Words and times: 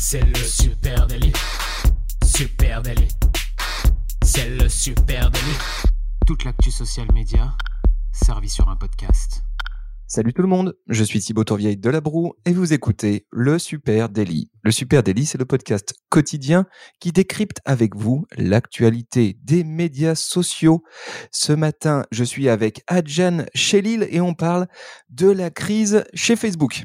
C'est 0.00 0.24
le 0.24 0.36
super 0.36 1.08
délit. 1.08 1.32
Super 2.24 2.82
délit. 2.82 3.08
C'est 4.22 4.48
le 4.48 4.68
super 4.68 5.28
délit. 5.28 5.58
Toute 6.24 6.44
l'actu 6.44 6.70
social 6.70 7.08
média 7.12 7.52
servie 8.12 8.48
sur 8.48 8.68
un 8.68 8.76
podcast. 8.76 9.42
Salut 10.06 10.32
tout 10.32 10.42
le 10.42 10.48
monde, 10.48 10.76
je 10.86 11.02
suis 11.02 11.18
Thibaut 11.18 11.42
Tourvieille 11.42 11.76
de 11.76 11.90
La 11.90 12.00
Broue 12.00 12.32
et 12.46 12.52
vous 12.52 12.72
écoutez 12.72 13.26
Le 13.32 13.58
Super 13.58 14.08
Daily. 14.08 14.52
Le 14.62 14.70
Super 14.70 15.02
Daily, 15.02 15.26
c'est 15.26 15.36
le 15.36 15.44
podcast 15.44 15.92
quotidien 16.10 16.66
qui 17.00 17.10
décrypte 17.10 17.60
avec 17.64 17.96
vous 17.96 18.24
l'actualité 18.36 19.36
des 19.42 19.64
médias 19.64 20.14
sociaux. 20.14 20.84
Ce 21.32 21.52
matin, 21.52 22.04
je 22.12 22.22
suis 22.22 22.48
avec 22.48 22.84
Adjan 22.86 23.46
Chelil 23.52 24.06
et 24.10 24.20
on 24.20 24.34
parle 24.34 24.68
de 25.10 25.28
la 25.28 25.50
crise 25.50 26.04
chez 26.14 26.36
Facebook. 26.36 26.84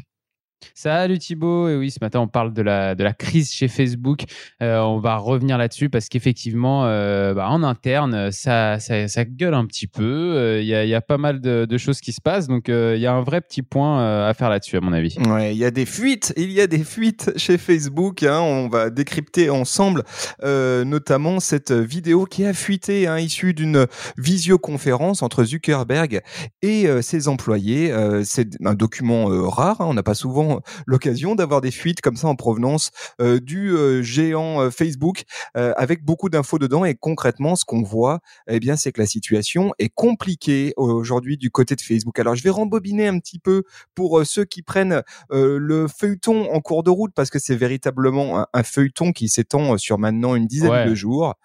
Salut 0.73 1.19
Thibaut, 1.19 1.69
et 1.69 1.77
oui, 1.77 1.91
ce 1.91 1.99
matin 2.01 2.19
on 2.19 2.27
parle 2.27 2.53
de 2.53 2.61
la, 2.61 2.95
de 2.95 3.03
la 3.03 3.13
crise 3.13 3.51
chez 3.51 3.67
Facebook. 3.67 4.23
Euh, 4.61 4.79
on 4.79 4.99
va 4.99 5.17
revenir 5.17 5.57
là-dessus 5.57 5.89
parce 5.89 6.09
qu'effectivement, 6.09 6.85
euh, 6.85 7.33
bah, 7.33 7.49
en 7.49 7.63
interne, 7.63 8.31
ça, 8.31 8.79
ça, 8.79 9.25
gueule 9.25 9.53
un 9.53 9.65
petit 9.65 9.87
peu. 9.87 10.03
Euh, 10.03 10.61
il 10.61 10.67
y, 10.67 10.75
a, 10.75 10.85
y, 10.85 10.93
a, 10.93 11.01
pas 11.01 11.17
mal 11.17 11.41
de, 11.41 11.77
choses 11.77 12.01
qui 12.01 12.13
se 12.13 12.21
passent, 12.21 12.47
donc 12.47 12.65
il 12.67 12.99
y 12.99 13.07
a 13.07 13.13
un 13.13 13.23
vrai 13.23 13.41
petit 13.41 13.61
point 13.61 14.27
à 14.27 14.33
faire 14.33 14.49
là-dessus, 14.49 14.77
à 14.77 14.81
mon 14.81 14.93
avis. 14.93 15.17
Ouais, 15.27 15.53
il 15.53 15.57
y 15.57 15.65
a 15.65 15.71
des 15.71 15.85
fuites, 15.85 16.33
il 16.37 16.51
y 16.51 16.61
a 16.61 16.67
des 16.67 16.83
fuites 16.83 17.31
chez 17.35 17.57
Facebook. 17.57 18.23
Hein, 18.23 18.39
on 18.39 18.69
va 18.69 18.89
décrypter 18.89 19.49
ensemble, 19.49 20.03
notamment 20.43 21.39
cette 21.39 21.71
vidéo 21.71 22.25
qui 22.25 22.45
a 22.45 22.53
fuité, 22.53 23.07
hein, 23.07 23.17
issue 23.17 23.53
d'une 23.53 23.87
visioconférence 24.17 25.23
entre 25.23 25.43
Zuckerberg 25.43 26.21
et 26.61 26.87
ses 27.01 27.27
employés. 27.27 27.93
C'est 28.23 28.49
un 28.63 28.75
document 28.75 29.25
rare, 29.49 29.81
hein, 29.81 29.85
on 29.87 29.93
n'a 29.93 30.03
pas 30.03 30.15
souvent 30.15 30.52
l'occasion 30.85 31.35
d'avoir 31.35 31.61
des 31.61 31.71
fuites 31.71 32.01
comme 32.01 32.15
ça 32.15 32.27
en 32.27 32.35
provenance 32.35 32.91
euh, 33.21 33.39
du 33.39 33.71
euh, 33.71 34.01
géant 34.01 34.61
euh, 34.61 34.69
Facebook 34.69 35.23
avec 35.55 36.03
beaucoup 36.03 36.29
d'infos 36.29 36.59
dedans 36.59 36.85
et 36.85 36.95
concrètement 36.95 37.55
ce 37.55 37.65
qu'on 37.65 37.81
voit 37.81 38.19
eh 38.47 38.59
bien 38.59 38.75
c'est 38.75 38.91
que 38.91 38.99
la 38.99 39.07
situation 39.07 39.73
est 39.79 39.89
compliquée 39.89 40.73
aujourd'hui 40.77 41.37
du 41.37 41.51
côté 41.51 41.75
de 41.75 41.81
Facebook. 41.81 42.17
Alors 42.19 42.35
je 42.35 42.43
vais 42.43 42.49
rembobiner 42.49 43.07
un 43.07 43.19
petit 43.19 43.39
peu 43.39 43.63
pour 43.95 44.25
ceux 44.25 44.45
qui 44.45 44.61
prennent 44.61 45.01
le 45.29 45.87
feuilleton 45.87 46.51
en 46.51 46.59
cours 46.61 46.83
de 46.83 46.89
route 46.89 47.11
parce 47.15 47.29
que 47.29 47.39
c'est 47.39 47.55
véritablement 47.55 48.45
un, 48.53 48.63
feuilleton 48.63 49.11
qui 49.11 49.29
s'étend 49.29 49.77
sur 49.77 49.97
maintenant 49.97 50.35
une 50.35 50.47
dizaine 50.47 50.89
de 50.89 50.95
jours. 50.95 51.35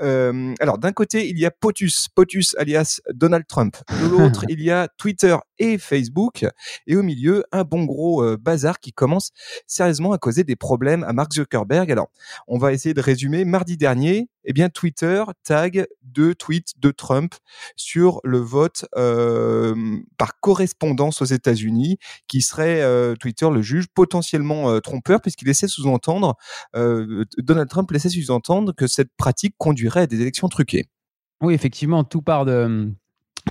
alors 0.00 0.78
d'un 0.78 0.92
côté 0.92 1.28
il 1.28 1.38
y 1.38 1.46
a 1.46 1.50
POTUS, 1.50 2.08
POTUS 2.14 2.56
alias 2.58 3.00
Donald 3.12 3.46
Trump. 3.46 3.76
De 4.02 4.08
l'autre 4.08 4.44
il 4.48 4.62
y 4.62 4.70
a 4.70 4.88
Twitter 4.98 5.36
Facebook 5.78 6.46
et 6.86 6.96
au 6.96 7.02
milieu 7.02 7.44
un 7.52 7.64
bon 7.64 7.84
gros 7.84 8.36
bazar 8.36 8.80
qui 8.80 8.92
commence 8.92 9.30
sérieusement 9.66 10.12
à 10.12 10.18
causer 10.18 10.44
des 10.44 10.56
problèmes 10.56 11.04
à 11.04 11.12
Mark 11.12 11.32
Zuckerberg. 11.32 11.90
Alors, 11.90 12.10
on 12.46 12.58
va 12.58 12.72
essayer 12.72 12.94
de 12.94 13.00
résumer. 13.00 13.44
Mardi 13.44 13.76
dernier, 13.76 14.28
eh 14.44 14.52
bien, 14.52 14.68
Twitter 14.68 15.24
tag 15.44 15.86
deux 16.02 16.34
tweets 16.34 16.72
de 16.78 16.90
Trump 16.90 17.34
sur 17.76 18.20
le 18.24 18.38
vote 18.38 18.86
euh, 18.96 19.74
par 20.18 20.40
correspondance 20.40 21.22
aux 21.22 21.26
États-Unis, 21.26 21.98
qui 22.28 22.42
serait 22.42 22.82
euh, 22.82 23.14
Twitter 23.14 23.48
le 23.50 23.62
juge 23.62 23.86
potentiellement 23.94 24.70
euh, 24.70 24.80
trompeur 24.80 25.20
puisqu'il 25.20 25.46
laissait 25.46 25.68
sous-entendre 25.68 26.36
Donald 27.38 27.68
Trump 27.68 27.90
laissait 27.90 28.08
sous-entendre 28.08 28.72
que 28.72 28.86
cette 28.86 29.10
pratique 29.16 29.54
conduirait 29.58 30.02
à 30.02 30.06
des 30.06 30.20
élections 30.20 30.48
truquées. 30.48 30.86
Oui, 31.40 31.54
effectivement, 31.54 32.04
tout 32.04 32.22
part 32.22 32.44
de 32.44 32.92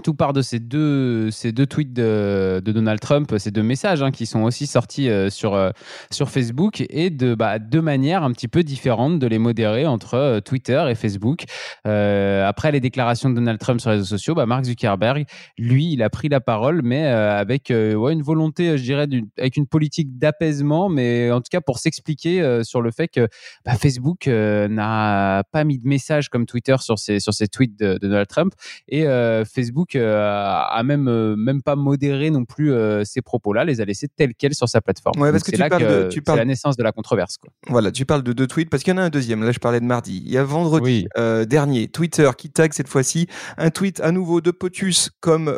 tout 0.02 0.14
part 0.14 0.34
de 0.34 0.42
ces 0.42 0.60
deux, 0.60 1.32
ces 1.32 1.52
deux 1.52 1.66
tweets 1.66 1.94
de, 1.94 2.62
Donald 2.66 3.00
Trump, 3.00 3.34
ces 3.38 3.52
deux 3.52 3.64
messages 3.64 4.04
hein, 4.04 4.12
qui 4.12 4.26
sont 4.26 4.42
aussi 4.44 4.68
sortis 4.68 5.10
euh, 5.10 5.30
sur, 5.30 5.54
euh, 5.54 5.72
sur 6.12 6.30
Facebook 6.30 6.84
et 6.90 7.10
de 7.10 7.36
bah, 7.36 7.60
deux 7.60 7.82
manières 7.82 8.24
un 8.24 8.32
petit 8.32 8.48
peu 8.48 8.64
différentes 8.64 9.20
de 9.20 9.28
les 9.28 9.38
modérer 9.38 9.86
entre 9.86 10.16
euh, 10.16 10.40
Twitter 10.40 10.84
et 10.90 10.96
Facebook. 10.96 11.44
après 11.86 12.72
les 12.72 12.80
déclarations 12.80 13.30
de 13.30 13.36
Donald 13.36 13.60
Trump 13.60 13.80
sur 13.80 13.90
les 13.90 13.98
réseaux 13.98 14.18
sociaux, 14.18 14.36
bah, 14.36 14.46
Mark 14.46 14.66
Zuckerberg, 14.66 15.26
lui, 15.58 15.94
il 15.94 16.04
a 16.04 16.10
pris 16.10 16.30
la 16.30 16.42
parole, 16.42 16.82
mais 16.84 17.06
avec 17.06 17.70
une 17.70 18.22
volonté, 18.22 18.78
je 18.78 18.84
dirais, 18.84 19.08
avec 19.38 19.58
une 19.58 19.68
politique 19.68 20.18
d'apaisement, 20.18 20.90
mais 20.90 21.32
en 21.32 21.40
tout 21.40 21.50
cas 21.52 21.62
pour 21.62 21.80
s'expliquer 21.80 22.62
sur 22.64 22.82
le 22.82 22.92
fait 22.92 23.08
que 23.08 23.28
bah, 23.66 23.76
Facebook 23.76 24.28
n'a 24.28 25.44
pas 25.52 25.64
mis 25.64 25.78
de 25.80 25.88
message 25.88 26.30
comme 26.30 26.46
Twitter 26.46 26.76
sur 26.80 27.00
ses, 27.00 27.20
sur 27.20 27.34
ses 27.34 27.48
tweets 27.48 27.78
de 27.80 27.98
Donald 27.98 28.28
Trump 28.28 28.54
et 28.88 29.06
Facebook 29.46 29.91
euh, 29.96 30.24
a 30.24 30.82
même 30.84 31.08
euh, 31.08 31.36
même 31.36 31.62
pas 31.62 31.76
modéré 31.76 32.30
non 32.30 32.46
plus 32.46 32.72
euh, 32.72 33.04
ces 33.04 33.22
propos-là, 33.22 33.66
les 33.66 33.82
a 33.82 33.86
laissés 33.86 34.08
tels 34.08 34.34
quels 34.36 34.56
sur 34.56 34.70
sa 34.70 34.82
plateforme. 34.82 35.22
Ouais, 35.22 35.32
parce 35.32 35.44
que 35.44 35.52
tu 35.52 35.58
là 35.58 35.70
parles 35.70 35.84
que 35.84 36.08
tu 36.10 36.22
parles 36.22 36.40
la 36.40 36.46
naissance 36.46 36.78
de 36.78 36.84
la 36.84 36.92
controverse. 36.92 37.38
Quoi. 37.38 37.50
Voilà, 37.68 37.92
tu 37.92 38.06
parles 38.06 38.24
de 38.24 38.34
deux 38.34 38.48
tweets 38.48 38.70
parce 38.70 38.84
qu'il 38.84 38.94
y 38.94 38.98
en 38.98 39.00
a 39.00 39.04
un 39.04 39.10
deuxième. 39.10 39.44
Là, 39.44 39.52
je 39.52 39.60
parlais 39.60 39.80
de 39.80 39.86
mardi. 39.86 40.22
Il 40.26 40.32
y 40.32 40.38
a 40.38 40.44
vendredi 40.44 41.08
dernier, 41.48 41.88
Twitter 41.88 42.30
qui 42.38 42.50
tag 42.50 42.74
cette 42.74 42.88
fois-ci 42.88 43.28
un 43.58 43.70
tweet 43.70 44.00
à 44.02 44.12
nouveau 44.12 44.42
de 44.42 44.52
POTUS 44.52 45.10
comme 45.20 45.54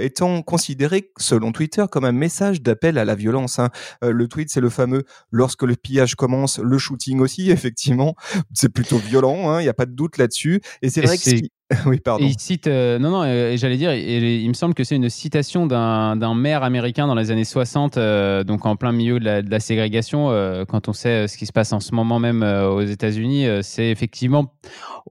étant 0.00 0.42
considéré, 0.42 1.10
selon 1.18 1.52
Twitter, 1.52 1.84
comme 1.90 2.04
un 2.04 2.12
message 2.12 2.62
d'appel 2.62 2.98
à 2.98 3.04
la 3.04 3.14
violence. 3.14 3.58
Hein. 3.58 3.70
le 4.02 4.28
tweet, 4.28 4.50
c'est 4.50 4.60
le 4.60 4.70
fameux 4.70 5.04
lorsque 5.30 5.62
le 5.62 5.76
pillage 5.76 6.14
commence, 6.14 6.58
le 6.58 6.78
shooting 6.78 7.20
aussi. 7.20 7.50
Effectivement, 7.56 8.14
c'est 8.52 8.68
plutôt 8.68 8.98
violent. 8.98 9.50
Hein, 9.50 9.60
il 9.60 9.64
n'y 9.64 9.68
a 9.68 9.74
pas 9.74 9.86
de 9.86 9.92
doute 9.92 10.18
là-dessus. 10.18 10.60
Et 10.82 10.90
c'est 10.90 11.00
vrai 11.00 11.16
que 11.16 11.22
oui, 11.86 11.98
pardon. 11.98 12.24
il 12.24 12.38
cite, 12.38 12.68
euh, 12.68 12.98
non, 12.98 13.10
non, 13.10 13.22
euh, 13.24 13.56
j'allais 13.56 13.76
dire, 13.76 13.92
il 13.92 14.48
me 14.48 14.54
semble 14.54 14.74
que 14.74 14.84
c'est 14.84 14.94
une 14.94 15.08
citation 15.08 15.66
d'un 15.66 16.34
maire 16.34 16.62
américain 16.62 17.08
dans 17.08 17.16
les 17.16 17.32
années 17.32 17.44
60, 17.44 17.96
euh, 17.96 18.44
donc 18.44 18.66
en 18.66 18.76
plein 18.76 18.92
milieu 18.92 19.18
de 19.18 19.24
la, 19.24 19.42
de 19.42 19.50
la 19.50 19.58
ségrégation. 19.58 20.28
quand 20.68 20.88
on 20.88 20.92
sait 20.92 21.26
ce 21.26 21.36
qui 21.36 21.46
se 21.46 21.52
passe 21.52 21.72
en 21.72 21.80
ce 21.80 21.94
moment 21.94 22.20
même 22.20 22.42
aux 22.42 22.82
États-Unis, 22.82 23.46
c'est 23.62 23.90
effectivement 23.90 24.54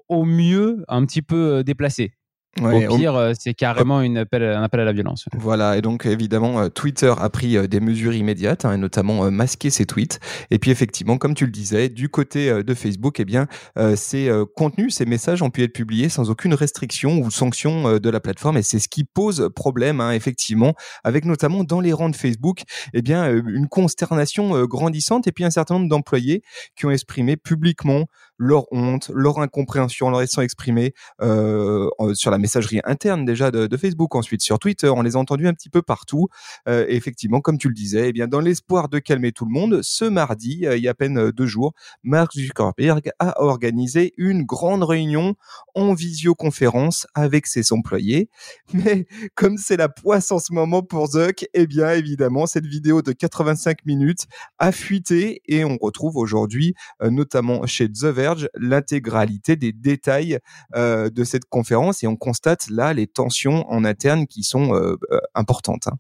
au 0.08 0.24
mieux 0.24 0.84
un 0.88 1.06
petit 1.06 1.22
peu 1.22 1.64
déplacé. 1.64 2.14
Ouais, 2.62 2.88
Au 2.88 2.96
pire, 2.96 3.16
euh, 3.16 3.34
c'est 3.38 3.54
carrément 3.54 4.02
une 4.02 4.18
appel, 4.18 4.42
un 4.42 4.64
appel 4.64 4.80
à 4.80 4.86
la 4.86 4.94
violence. 4.94 5.26
Voilà, 5.34 5.76
et 5.78 5.82
donc 5.82 6.06
évidemment, 6.06 6.62
euh, 6.62 6.70
Twitter 6.70 7.14
a 7.18 7.30
pris 7.30 7.58
euh, 7.58 7.68
des 7.68 7.82
mesures 7.82 8.14
immédiates, 8.14 8.64
hein, 8.64 8.74
et 8.74 8.78
notamment 8.78 9.30
masquer 9.30 9.70
ses 9.70 9.86
tweets. 9.86 10.22
Et 10.52 10.60
puis 10.60 10.72
effectivement, 10.72 11.18
comme 11.18 11.36
tu 11.36 11.46
le 11.46 11.52
disais, 11.52 11.90
du 11.90 12.08
côté 12.08 12.64
de 12.64 12.74
Facebook, 12.74 13.20
eh 13.20 13.26
bien, 13.26 13.48
ces 13.96 14.32
contenus, 14.56 14.96
ces 14.96 15.06
messages 15.06 15.42
ont 15.42 15.50
pu 15.50 15.64
être 15.64 15.74
publiés 15.74 16.10
sans 16.10 16.30
aucune 16.30 16.54
restriction 16.54 17.20
ou 17.20 17.32
sanction 17.32 18.00
de 18.00 18.10
la 18.10 18.20
plateforme, 18.20 18.58
et 18.58 18.64
c'est 18.64 18.80
ce 18.80 18.88
qui 18.88 19.04
pose 19.04 19.50
problème, 19.56 20.00
hein, 20.00 20.12
effectivement, 20.12 20.74
avec 21.04 21.26
notamment 21.26 21.64
dans 21.64 21.82
les 21.82 21.94
rangs 21.94 22.10
de 22.10 22.16
Facebook, 22.16 22.62
eh 22.94 23.02
bien, 23.02 23.30
une 23.32 23.68
consternation 23.68 24.66
grandissante, 24.66 25.28
et 25.28 25.32
puis 25.32 25.44
un 25.44 25.50
certain 25.50 25.76
nombre 25.76 25.90
d'employés 25.90 26.44
qui 26.76 26.86
ont 26.86 26.92
exprimé 26.92 27.38
publiquement 27.38 28.06
leur 28.38 28.72
honte, 28.72 29.12
leur 29.14 29.40
incompréhension, 29.40 30.10
leur 30.10 30.20
laissant 30.20 30.42
exprimer 30.42 30.94
euh, 31.22 31.90
sur 32.14 32.32
la 32.32 32.38
messagerie 32.38 32.82
interne 32.84 33.26
déjà 33.26 33.52
de, 33.52 33.76
Facebook, 33.78 34.16
ensuite 34.16 34.42
sur 34.42 34.58
Twitter, 34.58 34.88
on 34.90 35.02
les 35.02 35.16
a 35.16 35.20
entendus 35.20 35.48
un 35.48 35.54
petit 35.54 35.70
peu 35.70 35.82
partout. 35.82 36.28
Euh, 36.68 36.86
effectivement, 36.88 37.42
comme 37.42 37.58
tu 37.58 37.68
le 37.68 37.74
disais, 37.74 38.10
eh 38.10 38.14
bien 38.14 38.28
dans 38.28 38.40
l'espoir 38.40 38.88
de 38.88 39.00
calmer 39.00 39.34
tout 39.34 39.46
le 39.46 39.52
monde, 39.52 39.82
ce 39.82 40.06
mardi, 40.06 40.66
euh, 40.66 40.78
il 40.78 40.84
y 40.84 40.88
a 40.88 40.92
à 40.92 40.94
peine 40.94 41.32
deux 41.32 41.46
jours, 41.46 41.74
Mark 42.04 42.32
Zuckerberg 42.34 43.12
a 43.20 43.42
organisé 43.42 44.14
une 44.16 44.44
grande 44.44 44.84
réunion 44.84 45.36
en 45.74 45.94
visioconférence 45.94 47.06
avec 47.16 47.48
ses 47.48 47.74
employés. 47.74 48.30
Mais 48.74 49.08
comme 49.36 49.58
c'est 49.58 49.76
la 49.76 49.90
poisse 49.90 50.32
en 50.32 50.40
ce 50.40 50.54
moment 50.54 50.84
pour 50.84 51.08
Zuck, 51.08 51.46
eh 51.54 51.68
bien 51.68 51.92
évidemment, 51.92 52.46
cette 52.46 52.66
vidéo 52.66 53.02
de 53.02 53.12
85 53.12 53.86
minutes 53.86 54.26
a 54.58 54.72
fuité 54.72 55.42
et 55.48 55.66
on 55.66 55.78
retrouve 55.78 56.16
aujourd'hui, 56.16 56.76
notamment 57.02 57.66
chez 57.68 57.92
The 57.92 58.06
Verge, 58.06 58.25
l'intégralité 58.56 59.56
des 59.56 59.72
détails 59.72 60.40
euh, 60.76 61.10
de 61.10 61.24
cette 61.24 61.46
conférence 61.46 62.04
et 62.04 62.08
on 62.08 62.16
constate 62.16 62.70
là 62.70 62.94
les 62.94 63.08
tensions 63.08 63.66
en 63.70 63.86
interne 63.86 64.28
qui 64.28 64.44
sont 64.44 64.74
euh, 64.76 64.98
importantes. 65.34 65.88
Hein. 65.88 65.98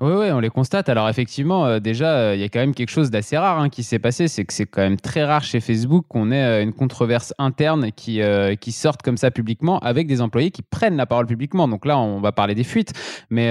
Oui, 0.00 0.12
oui, 0.12 0.30
on 0.30 0.40
les 0.40 0.48
constate. 0.48 0.88
Alors 0.88 1.08
effectivement, 1.08 1.66
euh, 1.66 1.80
déjà, 1.80 2.16
euh, 2.18 2.34
il 2.34 2.40
y 2.40 2.44
a 2.44 2.48
quand 2.48 2.60
même 2.60 2.74
quelque 2.74 2.90
chose 2.90 3.10
d'assez 3.10 3.36
rare 3.36 3.58
hein, 3.58 3.68
qui 3.68 3.82
s'est 3.82 3.98
passé. 3.98 4.28
C'est 4.28 4.44
que 4.44 4.52
c'est 4.52 4.66
quand 4.66 4.82
même 4.82 4.98
très 4.98 5.24
rare 5.24 5.42
chez 5.42 5.60
Facebook 5.60 6.06
qu'on 6.08 6.30
ait 6.30 6.42
euh, 6.42 6.62
une 6.62 6.72
controverse 6.72 7.34
interne 7.38 7.90
qui, 7.92 8.20
qui 8.60 8.72
sorte 8.72 9.02
comme 9.02 9.16
ça 9.16 9.30
publiquement 9.30 9.78
avec 9.80 10.06
des 10.06 10.20
employés 10.20 10.50
qui 10.50 10.62
prennent 10.62 10.96
la 10.96 11.06
parole 11.06 11.26
publiquement. 11.26 11.68
Donc 11.68 11.84
là, 11.84 11.98
on 11.98 12.20
va 12.20 12.32
parler 12.32 12.54
des 12.54 12.64
fuites. 12.64 12.92
Mais, 13.30 13.48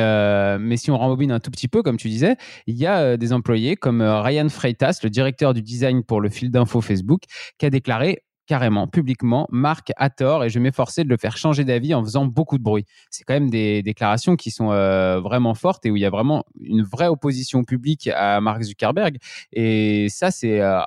mais 0.59 0.77
si 0.77 0.91
on 0.91 0.97
rembobine 0.97 1.31
un 1.31 1.39
tout 1.39 1.51
petit 1.51 1.67
peu, 1.67 1.83
comme 1.83 1.97
tu 1.97 2.07
disais, 2.07 2.35
il 2.65 2.75
y 2.75 2.85
a 2.85 3.17
des 3.17 3.33
employés 3.33 3.75
comme 3.75 4.01
Ryan 4.01 4.49
Freitas, 4.49 4.99
le 5.03 5.09
directeur 5.09 5.53
du 5.53 5.61
design 5.61 6.03
pour 6.03 6.21
le 6.21 6.29
fil 6.29 6.51
d'info 6.51 6.81
Facebook, 6.81 7.23
qui 7.57 7.65
a 7.65 7.69
déclaré 7.69 8.23
carrément, 8.47 8.87
publiquement, 8.87 9.47
Marc 9.51 9.91
a 9.97 10.09
tort 10.09 10.43
et 10.43 10.49
je 10.49 10.57
m'efforçais 10.59 11.03
de 11.03 11.09
le 11.09 11.17
faire 11.17 11.37
changer 11.37 11.63
d'avis 11.63 11.93
en 11.93 12.03
faisant 12.03 12.25
beaucoup 12.25 12.57
de 12.57 12.63
bruit. 12.63 12.85
C'est 13.11 13.23
quand 13.23 13.33
même 13.33 13.49
des 13.49 13.83
déclarations 13.83 14.35
qui 14.35 14.49
sont 14.49 14.71
euh, 14.71 15.19
vraiment 15.19 15.53
fortes 15.53 15.85
et 15.85 15.91
où 15.91 15.95
il 15.95 16.01
y 16.01 16.05
a 16.05 16.09
vraiment 16.09 16.45
une 16.59 16.81
vraie 16.81 17.07
opposition 17.07 17.63
publique 17.63 18.07
à 18.07 18.41
Mark 18.41 18.63
Zuckerberg. 18.63 19.17
Et 19.51 20.07
ça, 20.09 20.31
c'est 20.31 20.61
euh, 20.61 20.79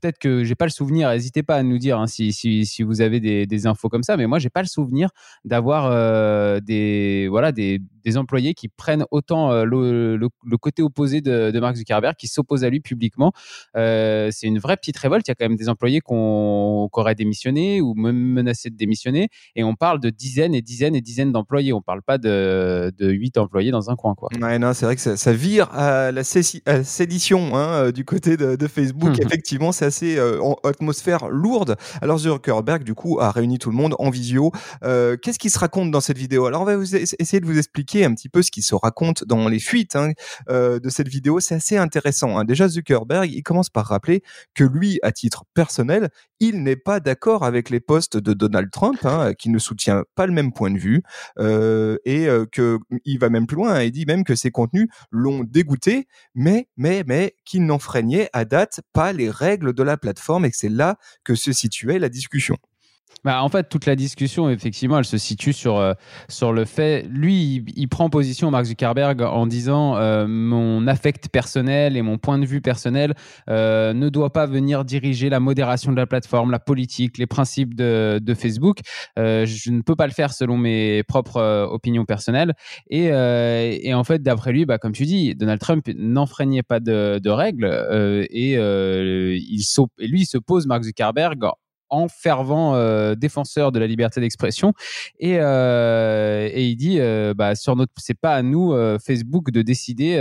peut-être 0.00 0.18
que 0.18 0.44
j'ai 0.44 0.54
pas 0.54 0.64
le 0.64 0.70
souvenir. 0.70 1.10
N'hésitez 1.10 1.42
pas 1.42 1.56
à 1.56 1.62
nous 1.62 1.78
dire 1.78 1.98
hein, 1.98 2.06
si, 2.06 2.32
si, 2.32 2.66
si, 2.66 2.82
vous 2.82 3.00
avez 3.00 3.20
des, 3.20 3.46
des, 3.46 3.66
infos 3.66 3.88
comme 3.88 4.02
ça. 4.02 4.16
Mais 4.16 4.26
moi, 4.26 4.38
j'ai 4.38 4.50
pas 4.50 4.62
le 4.62 4.68
souvenir 4.68 5.10
d'avoir 5.44 5.86
euh, 5.86 6.60
des 6.60 7.28
voilà 7.28 7.52
des 7.52 7.80
des 8.04 8.16
employés 8.16 8.54
qui 8.54 8.68
prennent 8.68 9.04
autant 9.10 9.64
le, 9.64 10.28
côté 10.60 10.82
opposé 10.82 11.20
de, 11.20 11.58
Mark 11.60 11.76
Zuckerberg, 11.76 12.16
qui 12.16 12.26
s'opposent 12.26 12.64
à 12.64 12.70
lui 12.70 12.80
publiquement. 12.80 13.32
c'est 13.74 14.42
une 14.42 14.58
vraie 14.58 14.76
petite 14.76 14.96
révolte. 14.96 15.26
Il 15.28 15.30
y 15.30 15.32
a 15.32 15.34
quand 15.34 15.48
même 15.48 15.56
des 15.56 15.68
employés 15.68 16.00
qui 16.00 16.12
auraient 16.12 17.14
démissionné 17.14 17.80
ou 17.80 17.94
même 17.94 18.16
menacé 18.16 18.70
de 18.70 18.76
démissionner. 18.76 19.28
Et 19.56 19.64
on 19.64 19.74
parle 19.74 20.00
de 20.00 20.10
dizaines 20.10 20.54
et 20.54 20.62
dizaines 20.62 20.94
et 20.94 21.00
dizaines 21.00 21.32
d'employés. 21.32 21.72
On 21.72 21.78
ne 21.78 21.82
parle 21.82 22.02
pas 22.02 22.18
de, 22.18 22.92
de 22.98 23.10
8 23.10 23.38
employés 23.38 23.70
dans 23.70 23.90
un 23.90 23.96
coin. 23.96 24.14
Quoi. 24.14 24.28
Ouais, 24.40 24.58
non, 24.58 24.72
c'est 24.72 24.84
vrai 24.84 24.96
que 24.96 25.16
ça, 25.16 25.32
vire 25.32 25.72
à 25.72 26.12
la 26.12 26.24
sédition 26.24 27.56
hein, 27.56 27.90
du 27.90 28.04
côté 28.04 28.36
de, 28.36 28.66
Facebook. 28.66 29.18
Effectivement, 29.20 29.72
c'est 29.90 30.18
assez 30.18 30.38
en 30.40 30.56
atmosphère 30.64 31.28
lourde. 31.28 31.76
Alors 32.00 32.18
Zuckerberg, 32.18 32.84
du 32.84 32.94
coup, 32.94 33.18
a 33.20 33.30
réuni 33.30 33.58
tout 33.58 33.70
le 33.70 33.76
monde 33.76 33.94
en 33.98 34.10
visio. 34.10 34.52
Euh, 34.84 35.16
qu'est-ce 35.16 35.38
qui 35.38 35.50
se 35.50 35.58
raconte 35.58 35.90
dans 35.90 36.00
cette 36.00 36.18
vidéo? 36.18 36.46
Alors, 36.46 36.62
on 36.62 36.64
va 36.64 36.74
essayer 36.74 37.40
de 37.40 37.46
vous 37.46 37.58
expliquer 37.58 38.04
un 38.04 38.14
petit 38.14 38.28
peu 38.28 38.42
ce 38.42 38.50
qui 38.50 38.62
se 38.62 38.74
raconte 38.74 39.24
dans 39.24 39.48
les 39.48 39.58
fuites 39.58 39.96
hein, 39.96 40.12
euh, 40.50 40.78
de 40.78 40.88
cette 40.88 41.08
vidéo. 41.08 41.40
C'est 41.40 41.54
assez 41.54 41.76
intéressant. 41.76 42.38
Hein. 42.38 42.44
Déjà, 42.44 42.68
Zuckerberg, 42.68 43.30
il 43.30 43.42
commence 43.42 43.70
par 43.70 43.86
rappeler 43.86 44.22
que 44.54 44.64
lui, 44.64 44.98
à 45.02 45.12
titre 45.12 45.44
personnel, 45.54 46.10
il 46.40 46.62
n'est 46.62 46.76
pas 46.76 47.00
d'accord 47.00 47.44
avec 47.44 47.70
les 47.70 47.80
posts 47.80 48.16
de 48.16 48.32
Donald 48.32 48.70
Trump, 48.70 48.98
hein, 49.04 49.32
qui 49.34 49.48
ne 49.48 49.58
soutient 49.58 50.04
pas 50.14 50.26
le 50.26 50.32
même 50.32 50.52
point 50.52 50.70
de 50.70 50.78
vue, 50.78 51.02
euh, 51.38 51.96
et 52.04 52.26
que 52.50 52.78
il 53.04 53.18
va 53.18 53.28
même 53.28 53.46
plus 53.46 53.56
loin. 53.56 53.82
il 53.82 53.92
dit 53.92 54.06
même 54.06 54.24
que 54.24 54.34
ses 54.34 54.50
contenus 54.50 54.88
l'ont 55.10 55.44
dégoûté, 55.44 56.06
mais 56.34 56.68
mais 56.76 57.04
mais 57.06 57.36
qu'il 57.44 57.64
n'enfreignait 57.64 58.28
à 58.32 58.44
date 58.44 58.80
pas 58.92 59.12
les 59.12 59.30
règles 59.30 59.71
de 59.72 59.82
la 59.82 59.96
plateforme 59.96 60.44
et 60.44 60.50
que 60.50 60.56
c'est 60.56 60.68
là 60.68 60.98
que 61.24 61.34
se 61.34 61.52
situait 61.52 61.98
la 61.98 62.08
discussion. 62.08 62.56
Bah, 63.24 63.42
en 63.44 63.48
fait, 63.48 63.68
toute 63.68 63.86
la 63.86 63.94
discussion, 63.94 64.50
effectivement, 64.50 64.98
elle 64.98 65.04
se 65.04 65.16
situe 65.16 65.52
sur, 65.52 65.78
euh, 65.78 65.94
sur 66.28 66.52
le 66.52 66.64
fait. 66.64 67.06
Lui, 67.08 67.64
il, 67.76 67.88
prend 67.88 68.10
position, 68.10 68.50
Mark 68.50 68.64
Zuckerberg, 68.64 69.22
en 69.22 69.46
disant 69.46 69.96
euh, 69.96 70.26
Mon 70.26 70.88
affect 70.88 71.28
personnel 71.28 71.96
et 71.96 72.02
mon 72.02 72.18
point 72.18 72.38
de 72.38 72.46
vue 72.46 72.60
personnel 72.60 73.14
euh, 73.48 73.92
ne 73.92 74.08
doit 74.08 74.32
pas 74.32 74.46
venir 74.46 74.84
diriger 74.84 75.28
la 75.28 75.38
modération 75.38 75.92
de 75.92 75.96
la 75.96 76.06
plateforme, 76.06 76.50
la 76.50 76.58
politique, 76.58 77.16
les 77.18 77.26
principes 77.26 77.74
de, 77.74 78.20
Facebook. 78.34 78.78
je 79.16 79.70
ne 79.70 79.82
peux 79.82 79.94
pas 79.94 80.06
le 80.06 80.12
faire 80.12 80.32
selon 80.32 80.56
mes 80.56 81.02
propres 81.04 81.68
opinions 81.70 82.04
personnelles. 82.04 82.54
Et, 82.90 83.12
en 83.12 84.04
fait, 84.04 84.22
d'après 84.22 84.52
lui, 84.52 84.64
bah, 84.64 84.78
comme 84.78 84.92
tu 84.92 85.04
dis, 85.04 85.34
Donald 85.36 85.60
Trump 85.60 85.86
n'enfreignait 85.96 86.62
pas 86.62 86.80
de, 86.80 87.28
règles 87.28 87.66
et, 88.30 88.54
il 88.54 89.62
lui, 89.98 90.20
il 90.22 90.26
se 90.26 90.38
pose, 90.38 90.66
Mark 90.66 90.82
Zuckerberg, 90.82 91.44
en 91.92 92.08
fervent 92.08 92.74
euh, 92.74 93.14
défenseur 93.14 93.70
de 93.70 93.78
la 93.78 93.86
liberté 93.86 94.20
d'expression 94.20 94.72
et, 95.20 95.36
euh, 95.38 96.48
il 96.56 96.74
dit 96.76 96.98
euh, 96.98 97.34
bah, 97.34 97.54
sur 97.54 97.76
notre 97.76 97.92
c'est 97.98 98.18
pas 98.18 98.34
à 98.34 98.42
nous 98.42 98.72
Facebook 98.98 99.50
de 99.50 99.60
décider 99.62 100.16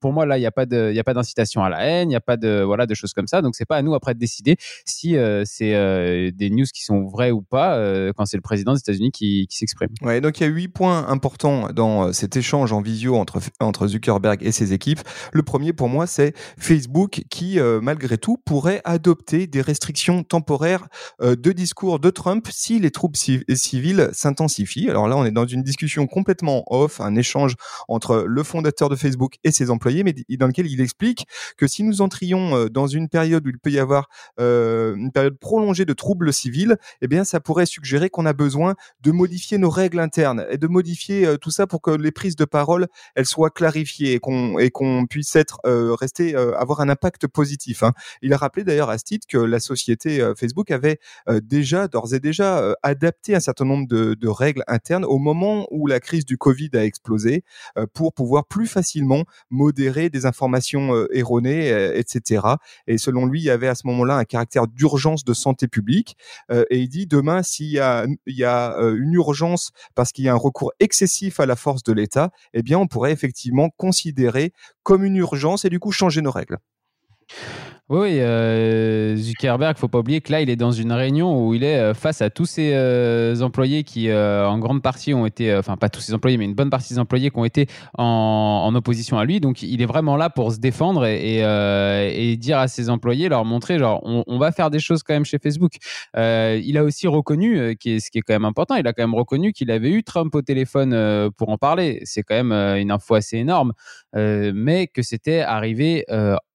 pour 0.00 0.12
moi 0.12 0.24
là 0.24 0.38
il 0.38 0.40
n'y 0.40 0.46
a 0.46 0.50
pas 0.50 0.64
d'incitation 0.66 1.62
à 1.62 1.68
la 1.68 1.84
haine 1.84 2.08
il 2.08 2.12
n'y 2.12 2.16
a 2.16 2.20
pas 2.20 2.38
de 2.38 2.62
voilà 2.62 2.86
de 2.86 2.94
choses 2.94 3.12
comme 3.12 3.26
ça 3.26 3.42
donc 3.42 3.54
c'est 3.54 3.66
pas 3.66 3.76
à 3.76 3.82
nous 3.82 3.94
après 3.94 4.14
de 4.14 4.18
décider 4.18 4.56
si 4.86 5.16
c'est 5.44 6.32
des 6.32 6.50
news 6.50 6.64
qui 6.72 6.82
sont 6.82 7.04
vraies 7.04 7.30
ou 7.30 7.42
pas 7.42 7.76
quand 8.16 8.24
c'est 8.24 8.38
le 8.38 8.42
président 8.42 8.72
des 8.72 8.80
États-Unis 8.80 9.12
qui, 9.12 9.46
s'exprime. 9.50 9.90
Ouais 10.00 10.20
donc 10.22 10.40
il 10.40 10.44
y 10.44 10.46
a 10.46 10.48
huit 10.48 10.68
points 10.68 11.06
importants 11.08 11.68
dans 11.72 12.12
cet 12.12 12.36
échange 12.36 12.72
en 12.72 12.80
visio 12.80 13.16
entre 13.16 13.40
entre 13.60 13.86
Zuckerberg 13.86 14.42
et 14.42 14.52
ses 14.52 14.72
équipes. 14.72 15.00
Le 15.32 15.42
premier 15.42 15.74
pour 15.74 15.88
moi 15.88 16.06
c'est 16.06 16.34
Facebook 16.58 17.22
qui 17.28 17.58
malgré 17.82 18.16
tout 18.16 18.38
pourrait 18.44 18.80
adopter 18.84 19.46
des 19.46 19.60
restrictions 19.60 20.22
temporaires 20.22 20.88
de 21.20 21.52
discours 21.52 21.98
de 21.98 22.10
Trump 22.10 22.48
si 22.50 22.78
les 22.78 22.90
troupes 22.90 23.16
civiles 23.16 24.10
s'intensifient. 24.12 24.90
Alors 24.90 25.08
là, 25.08 25.16
on 25.16 25.24
est 25.24 25.30
dans 25.30 25.46
une 25.46 25.62
discussion 25.62 26.06
complètement 26.06 26.64
off, 26.68 27.00
un 27.00 27.14
échange 27.14 27.54
entre 27.88 28.24
le 28.26 28.42
fondateur 28.42 28.88
de 28.88 28.96
Facebook 28.96 29.36
et 29.44 29.52
ses 29.52 29.70
employés, 29.70 30.02
mais 30.04 30.14
dans 30.36 30.46
lequel 30.46 30.66
il 30.66 30.80
explique 30.80 31.26
que 31.56 31.66
si 31.66 31.82
nous 31.82 32.02
entrions 32.02 32.56
euh, 32.56 32.68
dans 32.68 32.86
une 32.86 33.08
période 33.08 33.46
où 33.46 33.50
il 33.50 33.58
peut 33.58 33.70
y 33.70 33.78
avoir 33.78 34.08
euh, 34.40 34.94
une 34.94 35.12
période 35.12 35.38
prolongée 35.38 35.84
de 35.84 35.92
troubles 35.92 36.32
civils, 36.32 36.76
eh 37.00 37.08
bien, 37.08 37.24
ça 37.24 37.40
pourrait 37.40 37.66
suggérer 37.66 38.10
qu'on 38.10 38.26
a 38.26 38.32
besoin 38.32 38.74
de 39.02 39.10
modifier 39.10 39.58
nos 39.58 39.70
règles 39.70 40.00
internes 40.00 40.46
et 40.50 40.58
de 40.58 40.66
modifier 40.66 41.36
tout 41.40 41.50
ça 41.50 41.66
pour 41.66 41.82
que 41.82 41.90
les 41.90 42.12
prises 42.12 42.36
de 42.36 42.44
parole 42.44 42.88
elles 43.14 43.26
soient 43.26 43.50
clarifiées 43.50 44.14
et 44.14 44.18
qu'on 44.18 44.58
et 44.58 44.70
qu'on 44.70 45.06
puisse 45.06 45.36
être 45.36 45.60
rester 45.64 46.34
avoir 46.34 46.80
un 46.80 46.88
impact 46.88 47.26
positif. 47.26 47.82
Hein. 47.82 47.92
Il 48.22 48.32
a 48.32 48.36
rappelé 48.36 48.64
d'ailleurs 48.64 48.90
à 48.90 48.98
ce 48.98 49.04
titre 49.04 49.26
que 49.28 49.38
la 49.38 49.60
société 49.60 50.32
Facebook 50.36 50.70
avait 50.70 50.91
euh, 51.28 51.40
déjà, 51.42 51.88
d'ores 51.88 52.14
et 52.14 52.20
déjà, 52.20 52.58
euh, 52.58 52.74
adapté 52.82 53.34
un 53.34 53.40
certain 53.40 53.64
nombre 53.64 53.86
de, 53.86 54.28
règles 54.28 54.64
internes 54.66 55.04
au 55.04 55.18
moment 55.18 55.66
où 55.70 55.86
la 55.86 56.00
crise 56.00 56.24
du 56.24 56.38
Covid 56.38 56.70
a 56.74 56.84
explosé 56.84 57.44
euh, 57.76 57.86
pour 57.92 58.14
pouvoir 58.14 58.46
plus 58.46 58.66
facilement 58.66 59.24
modérer 59.50 60.08
des 60.08 60.24
informations 60.26 61.06
erronées, 61.12 61.68
etc. 61.94 62.42
Et 62.86 62.96
selon 62.96 63.26
lui, 63.26 63.40
il 63.40 63.44
y 63.44 63.50
avait 63.50 63.68
à 63.68 63.74
ce 63.74 63.86
moment-là 63.88 64.16
un 64.16 64.24
caractère 64.24 64.66
d'urgence 64.68 65.24
de 65.24 65.34
santé 65.34 65.68
publique. 65.68 66.16
et 66.50 66.78
il 66.78 66.88
dit 66.88 67.06
demain, 67.06 67.42
s'il 67.42 67.66
y 67.66 67.78
a, 67.78 68.06
y 68.26 68.44
a 68.44 68.76
une 68.78 69.12
urgence 69.12 69.72
parce 69.94 70.12
qu'il 70.12 70.24
y 70.24 70.28
a 70.28 70.32
un 70.32 70.36
recours 70.36 70.72
excessif 70.80 71.40
à 71.40 71.46
la 71.46 71.56
force 71.56 71.82
de 71.82 71.92
l'État, 71.92 72.30
eh 72.54 72.62
bien, 72.62 72.78
on 72.78 72.86
pourrait 72.86 73.12
effectivement 73.12 73.68
considérer 73.76 74.52
comme 74.82 75.04
une 75.04 75.16
urgence 75.16 75.64
et 75.64 75.70
du 75.70 75.78
coup 75.78 75.92
changer 75.92 76.22
nos 76.22 76.30
règles. 76.30 76.58
Oui, 77.88 78.20
euh, 78.20 79.16
Zuckerberg, 79.16 79.76
faut 79.76 79.88
pas 79.88 79.98
oublier 79.98 80.20
que 80.22 80.32
là, 80.32 80.40
il 80.40 80.48
est 80.48 80.56
dans 80.56 80.70
une 80.70 80.92
réunion 80.92 81.44
où 81.46 81.52
il 81.52 81.62
est 81.62 81.78
euh, 81.78 81.94
face 81.94 82.22
à 82.22 82.30
tous 82.30 82.46
ses 82.46 82.72
euh, 82.72 83.38
employés 83.42 83.82
qui, 83.84 84.08
euh, 84.08 84.48
en 84.48 84.58
grande 84.58 84.80
partie, 84.80 85.12
ont 85.12 85.26
été, 85.26 85.54
enfin 85.54 85.76
pas 85.76 85.90
tous 85.90 86.00
ses 86.00 86.14
employés, 86.14 86.38
mais 86.38 86.46
une 86.46 86.54
bonne 86.54 86.70
partie 86.70 86.94
des 86.94 86.98
employés 87.00 87.30
qui 87.30 87.38
ont 87.38 87.44
été 87.44 87.66
en, 87.98 88.72
opposition 88.74 89.18
à 89.18 89.26
lui. 89.26 89.40
Donc, 89.40 89.62
il 89.62 89.82
est 89.82 89.86
vraiment 89.86 90.16
là 90.16 90.30
pour 90.30 90.52
se 90.52 90.58
défendre 90.58 91.04
et, 91.04 92.36
dire 92.38 92.58
à 92.58 92.68
ses 92.68 92.88
employés, 92.88 93.28
leur 93.28 93.44
montrer, 93.44 93.78
genre, 93.78 94.00
on, 94.04 94.38
va 94.38 94.52
faire 94.52 94.70
des 94.70 94.78
choses 94.78 95.02
quand 95.02 95.12
même 95.12 95.26
chez 95.26 95.38
Facebook. 95.38 95.72
il 96.16 96.78
a 96.78 96.84
aussi 96.84 97.08
reconnu, 97.08 97.76
ce 97.82 98.10
qui 98.10 98.18
est 98.18 98.22
quand 98.22 98.34
même 98.34 98.46
important, 98.46 98.76
il 98.76 98.86
a 98.86 98.92
quand 98.94 99.02
même 99.02 99.14
reconnu 99.14 99.52
qu'il 99.52 99.70
avait 99.70 99.90
eu 99.90 100.02
Trump 100.02 100.34
au 100.34 100.40
téléphone 100.40 101.30
pour 101.36 101.50
en 101.50 101.58
parler. 101.58 102.00
C'est 102.04 102.22
quand 102.22 102.42
même 102.42 102.52
une 102.52 102.90
info 102.90 103.16
assez 103.16 103.36
énorme, 103.36 103.72
mais 104.14 104.86
que 104.86 105.02
c'était 105.02 105.40
arrivé 105.40 106.06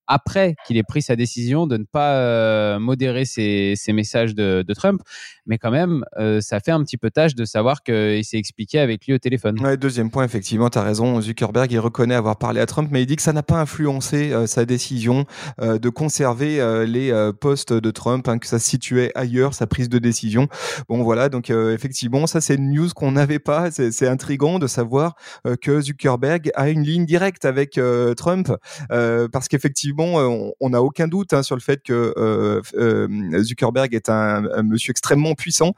après 0.08 0.56
qu'il 0.66 0.78
ait 0.78 0.84
pris 0.84 1.02
sa 1.02 1.16
décision 1.16 1.68
de 1.68 1.78
ne 1.78 1.84
pas 1.84 2.16
euh, 2.16 2.80
modérer 2.80 3.26
ses, 3.26 3.76
messages 3.90 4.34
de, 4.36 4.66
Trump. 4.74 5.02
Mais 5.46 5.58
quand 5.58 5.72
même, 5.72 6.04
euh, 6.20 6.42
ça 6.42 6.60
fait 6.60 6.72
un 6.72 6.84
petit 6.84 6.98
peu 6.98 7.10
tâche 7.10 7.36
de 7.36 7.46
savoir 7.46 7.84
qu'il 7.84 8.24
s'est 8.24 8.38
expliqué 8.38 8.80
avec 8.80 9.06
lui 9.06 9.14
au 9.14 9.18
téléphone. 9.18 9.60
Ouais, 9.60 9.78
deuxième 9.78 10.12
point, 10.12 10.24
effectivement, 10.24 10.70
tu 10.70 10.78
as 10.78 10.84
raison. 10.84 11.20
Zuckerberg, 11.22 11.72
il 11.72 11.80
reconnaît 11.80 12.16
avoir 12.16 12.38
parlé 12.38 12.60
à 12.60 12.66
Trump, 12.66 12.90
mais 12.92 13.02
il 13.02 13.06
dit 13.06 13.16
que 13.16 13.22
ça 13.22 13.34
n'a 13.34 13.44
pas 13.44 13.60
influencé 13.60 14.32
euh, 14.32 14.46
sa 14.46 14.66
décision 14.66 15.26
de 15.60 15.90
conserver 15.90 16.86
les 16.86 17.32
postes 17.40 17.74
de 17.74 17.92
Trump, 17.92 18.28
hein, 18.28 18.38
que 18.38 18.48
ça 18.48 18.60
se 18.60 18.68
situait 18.68 19.12
ailleurs, 19.16 19.54
sa 19.54 19.68
prise 19.68 19.90
de 19.90 20.00
décision. 20.00 20.48
Bon, 20.90 21.04
voilà, 21.04 21.30
donc 21.30 21.50
effectivement, 21.50 22.28
ça, 22.28 22.42
c'est 22.42 22.56
une 22.56 22.72
news 22.72 22.90
qu'on 22.96 23.12
n'avait 23.12 23.40
pas. 23.40 23.72
C'est 23.72 24.08
intrigant 24.08 24.60
de 24.60 24.68
savoir 24.68 25.16
que 25.62 25.82
Zuckerberg 25.82 26.52
a 26.56 26.70
une 26.70 26.84
ligne 26.84 27.06
directe 27.06 27.46
avec 27.46 27.80
Trump, 28.16 28.52
parce 28.90 29.48
qu'effectivement, 29.48 29.97
euh, 30.00 30.52
on 30.60 30.70
n'a 30.70 30.82
aucun 30.82 31.08
doute 31.08 31.34
hein, 31.34 31.44
sur 31.44 31.56
le 31.56 31.62
fait 31.62 31.82
que 31.82 32.14
euh, 32.18 32.62
euh, 32.76 33.44
Zuckerberg 33.44 33.94
est 33.94 34.10
un, 34.10 34.42
monsieur 34.64 34.92
extrêmement 34.92 35.34
puissant, 35.34 35.74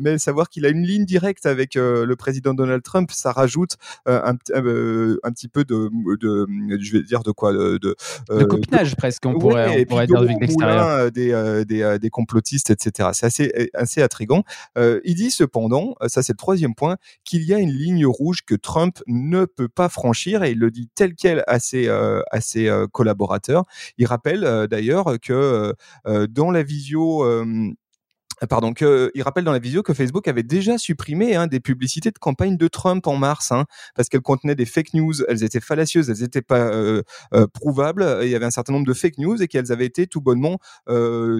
mais 0.00 0.18
savoir 0.18 0.48
qu'il 0.48 0.66
a 0.66 0.68
une 0.68 0.82
ligne 0.82 1.04
directe 1.04 1.46
avec 1.46 1.74
le 1.74 2.14
président 2.14 2.54
Donald 2.54 2.82
Trump, 2.82 3.10
ça 3.12 3.32
rajoute 3.32 3.76
un, 4.06 4.32
un, 4.32 4.36
petit 4.36 5.48
peu 5.48 5.64
de, 5.64 5.90
de, 6.20 6.46
je 6.80 6.92
vais 6.92 7.02
dire 7.02 7.22
de 7.22 7.30
quoi, 7.30 7.52
de, 7.52 7.78
de, 7.78 8.44
copinage 8.44 8.96
presque, 8.96 9.24
on 9.26 9.38
pourrait, 9.38 9.82
on 9.82 9.84
pourrait 9.84 10.06
dire 10.06 10.20
de 10.20 10.26
l'extérieur. 10.26 11.10
Des, 11.10 11.64
des, 11.66 11.98
des, 12.00 12.10
complotistes, 12.10 12.70
etc. 12.70 13.10
C'est 13.12 13.26
assez, 13.26 13.70
assez 13.74 14.02
intrigant. 14.02 14.44
il 14.76 15.14
dit 15.14 15.30
cependant, 15.30 15.94
ça 16.06 16.22
c'est 16.22 16.32
le 16.32 16.38
troisième 16.38 16.74
point, 16.74 16.96
qu'il 17.24 17.42
y 17.42 17.54
a 17.54 17.58
une 17.58 17.72
ligne 17.72 18.06
rouge 18.06 18.42
que 18.46 18.54
Trump 18.54 19.02
ne 19.06 19.44
peut 19.44 19.68
pas 19.68 19.88
franchir 19.88 20.42
et 20.42 20.52
il 20.52 20.58
le 20.58 20.70
dit 20.70 20.88
tel 20.94 21.14
quel 21.14 21.44
à 21.46 21.58
ses, 21.58 21.88
à 21.88 22.40
ses 22.40 22.84
collaborateurs 22.92 23.45
il 23.98 24.06
rappelle 24.06 24.44
euh, 24.44 24.66
d'ailleurs 24.66 25.18
que 25.20 25.32
euh, 25.32 25.72
euh, 26.06 26.26
dans 26.26 26.50
la 26.50 26.62
visio 26.62 27.24
Pardon, 28.50 28.74
que, 28.74 29.10
il 29.14 29.22
rappelle 29.22 29.44
dans 29.44 29.52
la 29.52 29.60
que 29.60 29.94
Facebook 29.94 30.28
avait 30.28 30.42
déjà 30.42 30.76
supprimé 30.76 31.36
hein, 31.36 31.46
des 31.46 31.58
publicités 31.58 32.10
de 32.10 32.18
campagne 32.18 32.58
de 32.58 32.68
Trump 32.68 33.06
en 33.06 33.16
mars, 33.16 33.50
hein, 33.50 33.64
parce 33.94 34.10
qu'elles 34.10 34.20
contenaient 34.20 34.54
des 34.54 34.66
fake 34.66 34.92
news, 34.92 35.14
elles 35.26 35.42
étaient 35.42 35.58
fallacieuses, 35.58 36.10
elles 36.10 36.20
n'étaient 36.20 36.42
pas 36.42 36.70
prouvables, 37.54 38.18
il 38.24 38.28
y 38.28 38.34
avait 38.34 38.44
un 38.44 38.50
certain 38.50 38.74
nombre 38.74 38.86
de 38.86 38.92
fake 38.92 39.16
news 39.16 39.42
et 39.42 39.48
qu'elles 39.48 39.72
avaient 39.72 39.86
été 39.86 40.06
tout 40.06 40.20
bonnement 40.20 40.58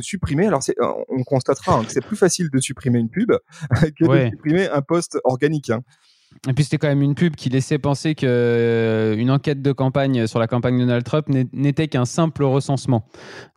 supprimées. 0.01 0.47
Alors 0.47 0.63
on 1.11 1.23
constatera 1.23 1.75
hein, 1.75 1.85
que 1.85 1.93
c'est 1.93 2.01
plus 2.01 2.17
facile 2.17 2.49
de 2.51 2.61
supprimer 2.61 2.99
une 2.99 3.11
pub 3.11 3.31
que 3.71 4.25
de 4.25 4.31
supprimer 4.31 4.67
un 4.71 4.81
post 4.81 5.19
organique. 5.25 5.73
Et 6.49 6.53
puis 6.53 6.65
c'était 6.65 6.79
quand 6.79 6.89
même 6.89 7.03
une 7.03 7.15
pub 7.15 7.37
qui 7.37 7.49
laissait 7.49 7.79
penser 7.79 8.15
que 8.15 8.27
euh, 8.27 9.17
une 9.17 9.31
enquête 9.31 9.63
de 9.63 9.73
campagne 9.73 10.27
sur 10.27 10.39
la 10.39 10.47
campagne 10.47 10.79
de 10.79 10.85
Donald 10.85 11.05
Trump 11.05 11.27
n'était 11.53 11.89
qu'un 11.89 12.05
simple 12.05 12.45
recensement. 12.45 13.07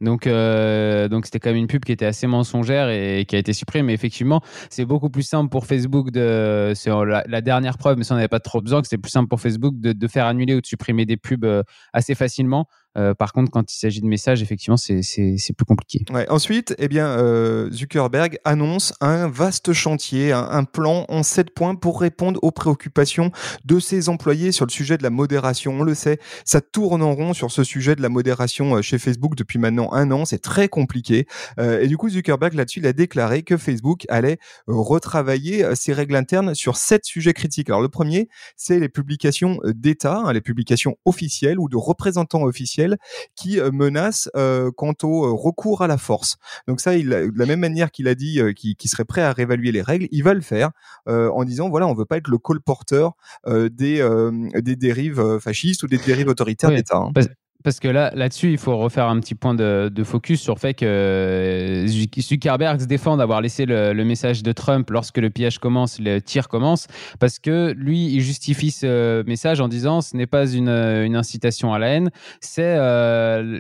Donc 0.01 0.27
euh, 0.27 1.07
donc 1.07 1.25
c'était 1.25 1.39
quand 1.39 1.49
même 1.49 1.57
une 1.57 1.67
pub 1.67 1.85
qui 1.85 1.91
était 1.91 2.05
assez 2.05 2.27
mensongère 2.27 2.89
et 2.89 3.25
qui 3.27 3.35
a 3.35 3.39
été 3.39 3.53
supprimée. 3.53 3.87
Mais 3.87 3.93
effectivement, 3.93 4.41
c'est 4.69 4.85
beaucoup 4.85 5.09
plus 5.09 5.23
simple 5.23 5.49
pour 5.49 5.65
Facebook 5.65 6.11
de 6.11 6.73
c'est 6.75 6.89
la, 6.89 7.41
dernière 7.41 7.77
preuve, 7.77 7.97
mais 7.97 8.03
ça 8.03 8.15
n'avait 8.15 8.27
pas 8.27 8.39
trop 8.39 8.61
besoin 8.61 8.81
que 8.81 8.95
plus 8.95 9.11
simple 9.11 9.29
pour 9.29 9.39
Facebook 9.39 9.79
de, 9.79 9.93
de, 9.93 10.07
faire 10.07 10.25
annuler 10.25 10.55
ou 10.55 10.61
de 10.61 10.65
supprimer 10.65 11.05
des 11.05 11.17
pubs 11.17 11.45
euh, 11.45 11.63
assez 11.93 12.15
facilement 12.15 12.65
euh, 12.97 13.13
par 13.13 13.33
contre, 13.33 13.51
quand 13.51 13.71
il 13.71 13.77
s'agit 13.77 14.01
de 14.01 14.07
messages, 14.07 14.41
effectivement, 14.41 14.77
c'est 14.77 15.53
plus 15.55 15.65
compliqué. 15.65 16.03
Ensuite, 16.29 16.75
eh 16.79 16.87
bien, 16.87 17.07
euh, 17.07 17.71
Zuckerberg 17.71 18.39
annonce 18.45 18.93
un 18.99 19.27
vaste 19.27 19.73
chantier, 19.73 20.31
un, 20.31 20.63
plan 20.63 21.05
en 21.07 21.23
sept 21.23 21.51
points 21.51 21.75
pour 21.75 22.01
répondre 22.01 22.39
aux 22.43 22.51
préoccupations 22.51 23.31
de 23.65 23.79
ses 23.79 24.09
employés 24.09 24.51
sur 24.51 24.65
le 24.65 24.71
sujet 24.71 24.97
de 24.97 25.03
la 25.03 25.09
modération. 25.09 25.79
On 25.79 25.83
le 25.83 25.93
sait, 25.93 26.19
ça 26.45 26.61
tourne 26.61 27.01
en 27.01 27.13
rond 27.13 27.33
sur 27.33 27.51
ce 27.51 27.63
sujet 27.63 27.95
de 27.95 28.01
la 28.01 28.09
modération 28.09 28.75
euh, 28.75 28.81
chez 28.81 28.99
Facebook 28.99 29.35
depuis 29.35 29.59
maintenant 29.59 29.91
un 29.93 30.11
an. 30.11 30.25
C'est 30.25 30.39
très 30.39 30.67
compliqué. 30.67 31.27
et 31.59 31.87
du 31.87 31.97
coup, 31.97 32.09
Zuckerberg, 32.09 32.53
là-dessus, 32.53 32.79
il 32.79 32.87
a 32.87 32.93
déclaré 32.93 33.43
que 33.43 33.57
Facebook 33.57 34.05
allait 34.09 34.37
retravailler 34.67 35.75
ses 35.75 35.93
règles 35.93 36.15
internes 36.15 36.55
sur 36.55 36.77
sept 36.77 37.05
sujets 37.05 37.33
critiques. 37.33 37.69
Alors, 37.69 37.81
le 37.81 37.89
premier, 37.89 38.29
c'est 38.55 38.79
les 38.79 38.89
publications 38.89 39.59
d'État, 39.63 40.23
hein, 40.25 40.33
les 40.33 40.41
publications 40.41 40.97
officielles 41.05 41.59
ou 41.59 41.69
de 41.69 41.77
représentants 41.77 42.43
officiels 42.43 42.78
qui 43.35 43.59
euh, 43.59 43.71
menace 43.71 44.29
euh, 44.35 44.71
quant 44.71 44.93
au 45.03 45.25
euh, 45.25 45.31
recours 45.31 45.81
à 45.81 45.87
la 45.87 45.97
force. 45.97 46.37
Donc 46.67 46.81
ça, 46.81 46.95
il, 46.95 47.09
de 47.09 47.31
la 47.35 47.45
même 47.45 47.59
manière 47.59 47.91
qu'il 47.91 48.07
a 48.07 48.15
dit 48.15 48.39
qu'il 48.55 48.89
serait 48.89 49.05
prêt 49.05 49.21
à 49.21 49.31
réévaluer 49.33 49.71
les 49.71 49.81
règles, 49.81 50.07
il 50.11 50.23
va 50.23 50.33
le 50.33 50.41
faire 50.41 50.71
en 51.07 51.43
disant 51.43 51.69
voilà, 51.69 51.87
on 51.87 51.93
veut 51.93 52.05
pas 52.05 52.17
être 52.17 52.27
le 52.27 52.37
colporteur 52.37 53.13
des, 53.47 54.07
des 54.55 54.75
dérives 54.75 55.39
fascistes 55.39 55.83
ou 55.83 55.87
des 55.87 55.97
dérives 55.97 56.27
autoritaires 56.27 56.69
d'État. 56.69 56.97
Hein. 56.97 57.11
Parce 57.61 57.81
que 57.81 57.89
là, 57.89 58.11
là-dessus, 58.15 58.51
il 58.51 58.57
faut 58.57 58.77
refaire 58.77 59.07
un 59.09 59.19
petit 59.19 59.35
point 59.35 59.53
de, 59.53 59.91
focus 60.05 60.41
sur 60.41 60.53
le 60.53 60.59
fait 60.59 60.73
que 60.73 60.85
euh, 60.85 61.87
Zuckerberg 61.87 62.79
se 62.79 62.85
défend 62.85 63.17
d'avoir 63.17 63.41
laissé 63.41 63.65
le, 63.65 63.93
message 64.05 64.43
de 64.43 64.51
Trump 64.53 64.89
lorsque 64.89 65.17
le 65.17 65.29
piège 65.29 65.59
commence, 65.59 65.99
le 65.99 66.21
tir 66.21 66.47
commence, 66.47 66.87
parce 67.19 67.37
que 67.37 67.73
lui, 67.75 68.13
il 68.13 68.21
justifie 68.21 68.71
ce 68.71 69.23
message 69.23 69.59
en 69.59 69.67
disant 69.67 69.99
ce 69.99 70.15
n'est 70.15 70.25
pas 70.25 70.47
une, 70.49 70.69
incitation 70.69 71.73
à 71.73 71.79
la 71.79 71.87
haine, 71.87 72.11
c'est 72.39 72.63
euh, 72.77 73.59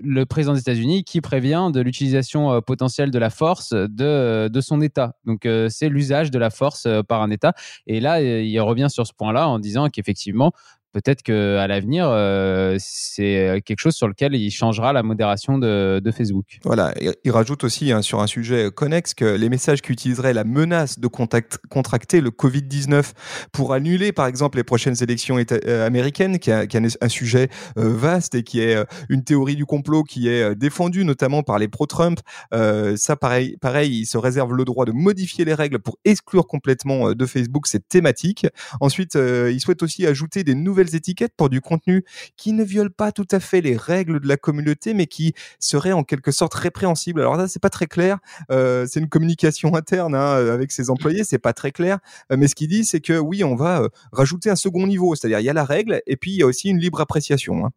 le 0.00 0.26
président 0.26 0.52
des 0.52 0.60
États-Unis 0.60 1.04
qui 1.04 1.22
prévient 1.22 1.70
de 1.72 1.80
l'utilisation 1.80 2.52
euh, 2.52 2.60
potentielle 2.60 3.10
de 3.10 3.18
la 3.18 3.30
force 3.30 3.72
de, 3.72 4.48
de 4.48 4.60
son 4.60 4.82
État. 4.82 5.14
Donc, 5.24 5.48
c'est 5.68 5.88
l'usage 5.88 6.30
de 6.30 6.38
la 6.38 6.50
force 6.50 6.86
par 7.08 7.22
un 7.22 7.30
État. 7.30 7.54
Et 7.86 8.00
là, 8.00 8.20
il 8.20 8.60
revient 8.60 8.88
sur 8.90 9.06
ce 9.06 9.12
point-là 9.14 9.48
en 9.48 9.58
disant 9.58 9.88
qu'effectivement, 9.88 10.52
peut-être 10.92 11.22
qu'à 11.22 11.66
l'avenir, 11.66 12.08
euh, 12.08 12.76
c'est 12.78 13.48
euh, 13.48 13.60
quelque 13.60 13.78
chose 13.78 13.94
sur 13.94 14.08
lequel 14.08 14.34
il 14.34 14.50
changera 14.50 14.92
la 14.92 15.02
modération 15.02 15.58
de, 15.58 16.00
Facebook. 16.10 16.58
Voilà, 16.64 16.92
il 17.24 17.30
rajoute 17.30 17.62
aussi 17.62 17.92
hein, 17.92 18.02
sur 18.02 18.20
un 18.20 18.26
sujet 18.26 18.70
connexe 18.74 19.14
que 19.14 19.24
les 19.24 19.48
messages 19.48 19.80
qui 19.80 19.92
utiliseraient 19.92 20.32
la 20.34 20.42
menace 20.42 20.98
de 20.98 21.06
contracter 21.06 22.20
le 22.20 22.30
Covid-19 22.30 23.12
pour 23.52 23.72
annuler, 23.72 24.10
par 24.10 24.26
exemple, 24.26 24.58
les 24.58 24.64
prochaines 24.64 25.00
élections 25.00 25.36
euh, 25.38 25.86
américaines, 25.86 26.40
qui, 26.40 26.50
a, 26.50 26.66
un 27.00 27.08
sujet 27.08 27.48
vaste 27.76 28.34
et 28.34 28.42
qui 28.42 28.60
est 28.60 28.76
une 29.08 29.22
théorie 29.22 29.54
du 29.54 29.66
complot 29.66 30.02
qui 30.02 30.28
est 30.28 30.56
défendue 30.56 31.04
notamment 31.04 31.42
par 31.44 31.58
les 31.58 31.68
pro-Trump. 31.68 32.18
ça, 32.50 33.16
pareil, 33.16 33.56
pareil, 33.60 34.00
il 34.00 34.06
se 34.06 34.18
réserve 34.18 34.54
le 34.54 34.64
droit 34.64 34.84
de 34.84 34.92
modifier 34.92 35.44
les 35.44 35.54
règles 35.54 35.78
pour 35.78 35.98
exclure 36.04 36.46
complètement 36.46 37.12
de 37.12 37.26
Facebook 37.26 37.68
cette 37.68 37.86
thématique. 37.88 38.46
Ensuite, 38.80 39.14
il 39.14 39.60
souhaite 39.60 39.82
aussi 39.82 40.06
ajouter 40.06 40.42
des 40.42 40.54
nouvelles 40.54 40.79
étiquettes 40.88 41.34
pour 41.36 41.48
du 41.48 41.60
contenu 41.60 42.04
qui 42.36 42.52
ne 42.52 42.64
viole 42.64 42.90
pas 42.90 43.12
tout 43.12 43.26
à 43.30 43.40
fait 43.40 43.60
les 43.60 43.76
règles 43.76 44.20
de 44.20 44.28
la 44.28 44.36
communauté, 44.36 44.94
mais 44.94 45.06
qui 45.06 45.34
serait 45.58 45.92
en 45.92 46.04
quelque 46.04 46.30
sorte 46.30 46.54
répréhensible. 46.54 47.20
Alors 47.20 47.36
là, 47.36 47.48
c'est 47.48 47.62
pas 47.62 47.70
très 47.70 47.86
clair. 47.86 48.18
Euh, 48.50 48.86
c'est 48.88 49.00
une 49.00 49.08
communication 49.08 49.74
interne 49.74 50.14
hein, 50.14 50.34
avec 50.50 50.72
ses 50.72 50.90
employés, 50.90 51.24
c'est 51.24 51.38
pas 51.38 51.52
très 51.52 51.72
clair. 51.72 51.98
Euh, 52.32 52.36
mais 52.38 52.48
ce 52.48 52.54
qu'il 52.54 52.68
dit, 52.68 52.84
c'est 52.84 53.00
que 53.00 53.18
oui, 53.18 53.44
on 53.44 53.54
va 53.54 53.82
euh, 53.82 53.88
rajouter 54.12 54.50
un 54.50 54.56
second 54.56 54.86
niveau, 54.86 55.14
c'est-à-dire 55.14 55.40
il 55.40 55.44
y 55.44 55.50
a 55.50 55.52
la 55.52 55.64
règle 55.64 56.02
et 56.06 56.16
puis 56.16 56.32
il 56.32 56.36
y 56.38 56.42
a 56.42 56.46
aussi 56.46 56.68
une 56.68 56.78
libre 56.78 57.00
appréciation. 57.00 57.66
Hein. 57.66 57.70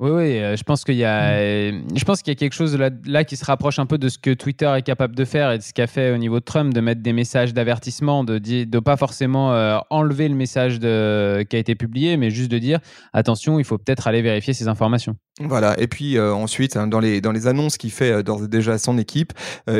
Oui, 0.00 0.10
oui, 0.10 0.38
euh, 0.40 0.56
je 0.56 0.64
pense 0.64 0.82
qu'il 0.82 0.96
y 0.96 1.04
a, 1.04 1.70
je 1.70 2.04
pense 2.04 2.20
qu'il 2.20 2.32
y 2.32 2.32
a 2.32 2.34
quelque 2.34 2.54
chose 2.54 2.76
là, 2.76 2.90
là, 3.06 3.22
qui 3.22 3.36
se 3.36 3.44
rapproche 3.44 3.78
un 3.78 3.86
peu 3.86 3.96
de 3.96 4.08
ce 4.08 4.18
que 4.18 4.34
Twitter 4.34 4.68
est 4.76 4.82
capable 4.82 5.14
de 5.14 5.24
faire 5.24 5.52
et 5.52 5.58
de 5.58 5.62
ce 5.62 5.72
qu'a 5.72 5.86
fait 5.86 6.12
au 6.12 6.16
niveau 6.16 6.40
de 6.40 6.44
Trump, 6.44 6.74
de 6.74 6.80
mettre 6.80 7.00
des 7.00 7.12
messages 7.12 7.54
d'avertissement, 7.54 8.24
de 8.24 8.40
ne 8.44 8.80
pas 8.80 8.96
forcément 8.96 9.52
euh, 9.52 9.78
enlever 9.90 10.28
le 10.28 10.34
message 10.34 10.80
de, 10.80 11.46
qui 11.48 11.54
a 11.54 11.60
été 11.60 11.76
publié, 11.76 12.16
mais 12.16 12.30
juste 12.30 12.50
de 12.50 12.58
dire 12.58 12.80
attention, 13.12 13.60
il 13.60 13.64
faut 13.64 13.78
peut-être 13.78 14.08
aller 14.08 14.20
vérifier 14.20 14.52
ces 14.52 14.66
informations. 14.66 15.14
Voilà, 15.40 15.78
et 15.80 15.86
puis 15.86 16.16
euh, 16.16 16.32
ensuite, 16.34 16.76
hein, 16.76 16.88
dans, 16.88 17.00
les, 17.00 17.20
dans 17.20 17.32
les 17.32 17.46
annonces 17.46 17.76
qu'il 17.76 17.92
fait 17.92 18.24
d'ores 18.24 18.44
et 18.44 18.48
déjà 18.48 18.72
à 18.72 18.78
son 18.78 18.98
équipe, 18.98 19.32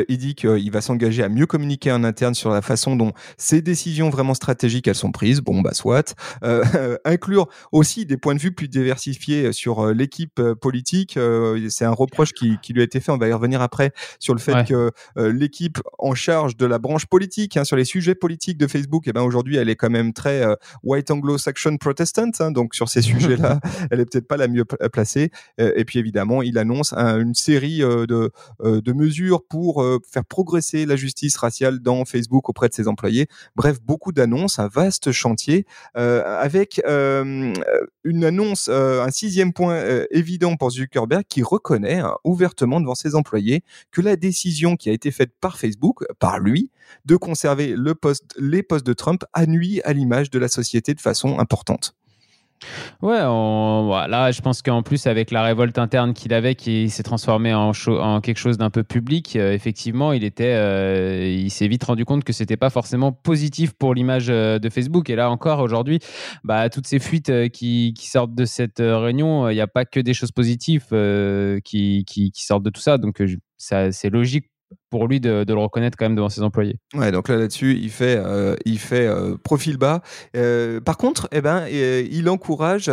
il 0.07 0.17
dit 0.17 0.35
qu'il 0.35 0.71
va 0.71 0.79
s'engager 0.79 1.23
à 1.23 1.29
mieux 1.29 1.45
communiquer 1.45 1.91
en 1.91 2.05
interne 2.05 2.35
sur 2.35 2.51
la 2.51 2.61
façon 2.61 2.95
dont 2.95 3.11
ces 3.37 3.61
décisions 3.61 4.09
vraiment 4.09 4.33
stratégiques 4.33 4.87
elles 4.87 4.95
sont 4.95 5.11
prises. 5.11 5.41
Bon, 5.41 5.59
bah 5.59 5.73
soit. 5.73 6.15
inclure 7.05 7.47
aussi 7.71 8.05
des 8.05 8.17
points 8.17 8.35
de 8.35 8.39
vue 8.39 8.53
plus 8.53 8.67
diversifiés 8.69 9.51
sur 9.51 9.87
l'équipe 9.87 10.05
euh, 10.39 10.55
politique. 10.55 11.17
Euh, 11.17 11.67
c'est 11.69 11.85
un 11.85 11.91
reproche 11.91 12.33
qui, 12.33 12.57
lui 12.69 12.81
a 12.81 12.83
été 12.83 12.99
fait. 12.99 13.11
On 13.11 13.17
va 13.17 13.27
y 13.27 13.33
revenir 13.33 13.61
après 13.61 13.91
sur 14.19 14.33
le 14.33 14.39
fait 14.39 14.65
que 14.65 14.91
euh, 15.17 15.31
l'équipe 15.31 15.79
en 15.99 16.13
charge 16.13 16.57
de 16.57 16.65
la 16.65 16.79
branche 16.79 17.05
politique, 17.05 17.57
hein, 17.57 17.63
sur 17.63 17.75
les 17.75 17.85
sujets 17.85 18.15
politiques 18.15 18.57
de 18.57 18.67
Facebook, 18.67 19.07
et 19.07 19.09
eh 19.09 19.13
ben 19.13 19.21
aujourd'hui, 19.21 19.57
elle 19.57 19.69
est 19.69 19.75
quand 19.75 19.89
même 19.89 20.13
très 20.13 20.43
white 20.83 21.11
Anglo-Saxon 21.11 21.77
Protestant. 21.77 22.31
Hein, 22.39 22.51
donc 22.51 22.75
sur 22.75 22.89
ces 22.89 23.01
sujets-là, 23.01 23.59
elle 23.91 23.99
est 23.99 24.05
peut-être 24.05 24.27
pas 24.27 24.37
la 24.37 24.47
mieux 24.47 24.65
placée. 24.65 25.31
et 25.57 25.85
puis 25.85 25.99
évidemment, 25.99 26.41
il 26.41 26.57
annonce 26.57 26.93
une 26.93 27.33
série 27.33 27.79
de, 27.79 28.31
de 28.63 28.93
mesures 28.93 29.43
pour 29.47 29.85
faire 30.11 30.25
progresser 30.25 30.85
la 30.85 30.95
justice 30.95 31.37
raciale 31.37 31.79
dans 31.79 32.05
Facebook 32.05 32.49
auprès 32.49 32.69
de 32.69 32.73
ses 32.73 32.87
employés. 32.87 33.27
Bref, 33.55 33.77
beaucoup 33.81 34.11
d'annonces, 34.11 34.59
un 34.59 34.67
vaste 34.67 35.11
chantier 35.11 35.65
avec 35.93 36.81
une 36.85 38.23
annonce, 38.23 38.69
un 38.69 39.11
sixième 39.11 39.53
point 39.53 39.75
euh, 39.95 40.07
évident 40.11 40.55
pour 40.55 40.71
Zuckerberg 40.71 41.23
qui 41.27 41.43
reconnaît 41.43 41.99
hein, 41.99 42.15
ouvertement 42.23 42.79
devant 42.79 42.95
ses 42.95 43.15
employés 43.15 43.63
que 43.91 44.01
la 44.01 44.15
décision 44.15 44.75
qui 44.75 44.89
a 44.89 44.93
été 44.93 45.11
faite 45.11 45.31
par 45.39 45.57
Facebook, 45.57 46.03
par 46.19 46.39
lui, 46.39 46.71
de 47.05 47.15
conserver 47.15 47.75
les 48.37 48.63
postes 48.63 48.85
de 48.85 48.93
Trump 48.93 49.23
a 49.33 49.45
nuit 49.45 49.81
à 49.83 49.93
l'image 49.93 50.29
de 50.29 50.39
la 50.39 50.47
société 50.47 50.93
de 50.93 51.01
façon 51.01 51.39
importante. 51.39 51.95
Ouais, 53.01 53.19
voilà, 53.21 54.31
je 54.31 54.41
pense 54.41 54.61
qu'en 54.61 54.81
plus 54.81 55.07
avec 55.07 55.31
la 55.31 55.43
révolte 55.43 55.77
interne 55.77 56.13
qu'il 56.13 56.33
avait, 56.33 56.55
qui 56.55 56.89
s'est 56.89 57.03
transformé 57.03 57.53
en, 57.53 57.71
quelque 58.21 58.37
chose 58.37 58.57
d'un 58.57 58.69
peu 58.69 58.83
public, 58.83 59.35
euh, 59.35 59.53
effectivement, 59.53 60.13
il 60.13 60.23
était, 60.23 60.55
euh, 60.55 61.27
il 61.27 61.51
s'est 61.51 61.67
vite 61.67 61.83
rendu 61.83 62.05
compte 62.05 62.23
que 62.23 62.33
c'était 62.33 62.57
pas 62.57 62.69
forcément 62.69 63.11
positif 63.11 63.73
pour 63.73 63.93
l'image 63.93 64.27
euh, 64.29 64.59
de 64.59 64.69
Facebook. 64.69 65.09
Et 65.09 65.15
là 65.15 65.29
encore 65.29 65.59
aujourd'hui, 65.59 65.99
bah, 66.43 66.69
toutes 66.69 66.87
ces 66.87 66.99
fuites 66.99 67.49
qui, 67.49 67.93
sortent 67.97 68.35
de 68.35 68.45
cette 68.45 68.79
réunion, 68.79 69.49
il 69.49 69.55
n'y 69.55 69.61
a 69.61 69.67
pas 69.67 69.85
que 69.85 69.99
des 69.99 70.13
choses 70.13 70.31
positives 70.31 70.87
qui, 71.63 72.31
sortent 72.35 72.63
de 72.63 72.69
tout 72.69 72.81
ça. 72.81 72.97
Donc 72.97 73.21
c'est 73.57 74.09
logique 74.09 74.47
pour 74.89 75.07
lui 75.07 75.19
de, 75.19 75.45
le 75.47 75.59
reconnaître 75.59 75.97
quand 75.97 76.05
même 76.05 76.15
devant 76.15 76.29
ses 76.29 76.41
employés. 76.41 76.79
Ouais, 76.93 77.11
donc 77.11 77.27
là 77.27 77.37
là-dessus, 77.37 77.77
il 77.77 77.89
fait, 77.89 78.17
euh, 78.17 78.55
il 78.65 78.79
fait 78.79 79.07
euh, 79.07 79.35
profil 79.37 79.77
bas. 79.77 80.01
Euh, 80.35 80.79
par 80.79 80.97
contre, 80.97 81.27
eh 81.31 81.41
ben, 81.41 81.67
il 81.67 82.29
encourage 82.29 82.91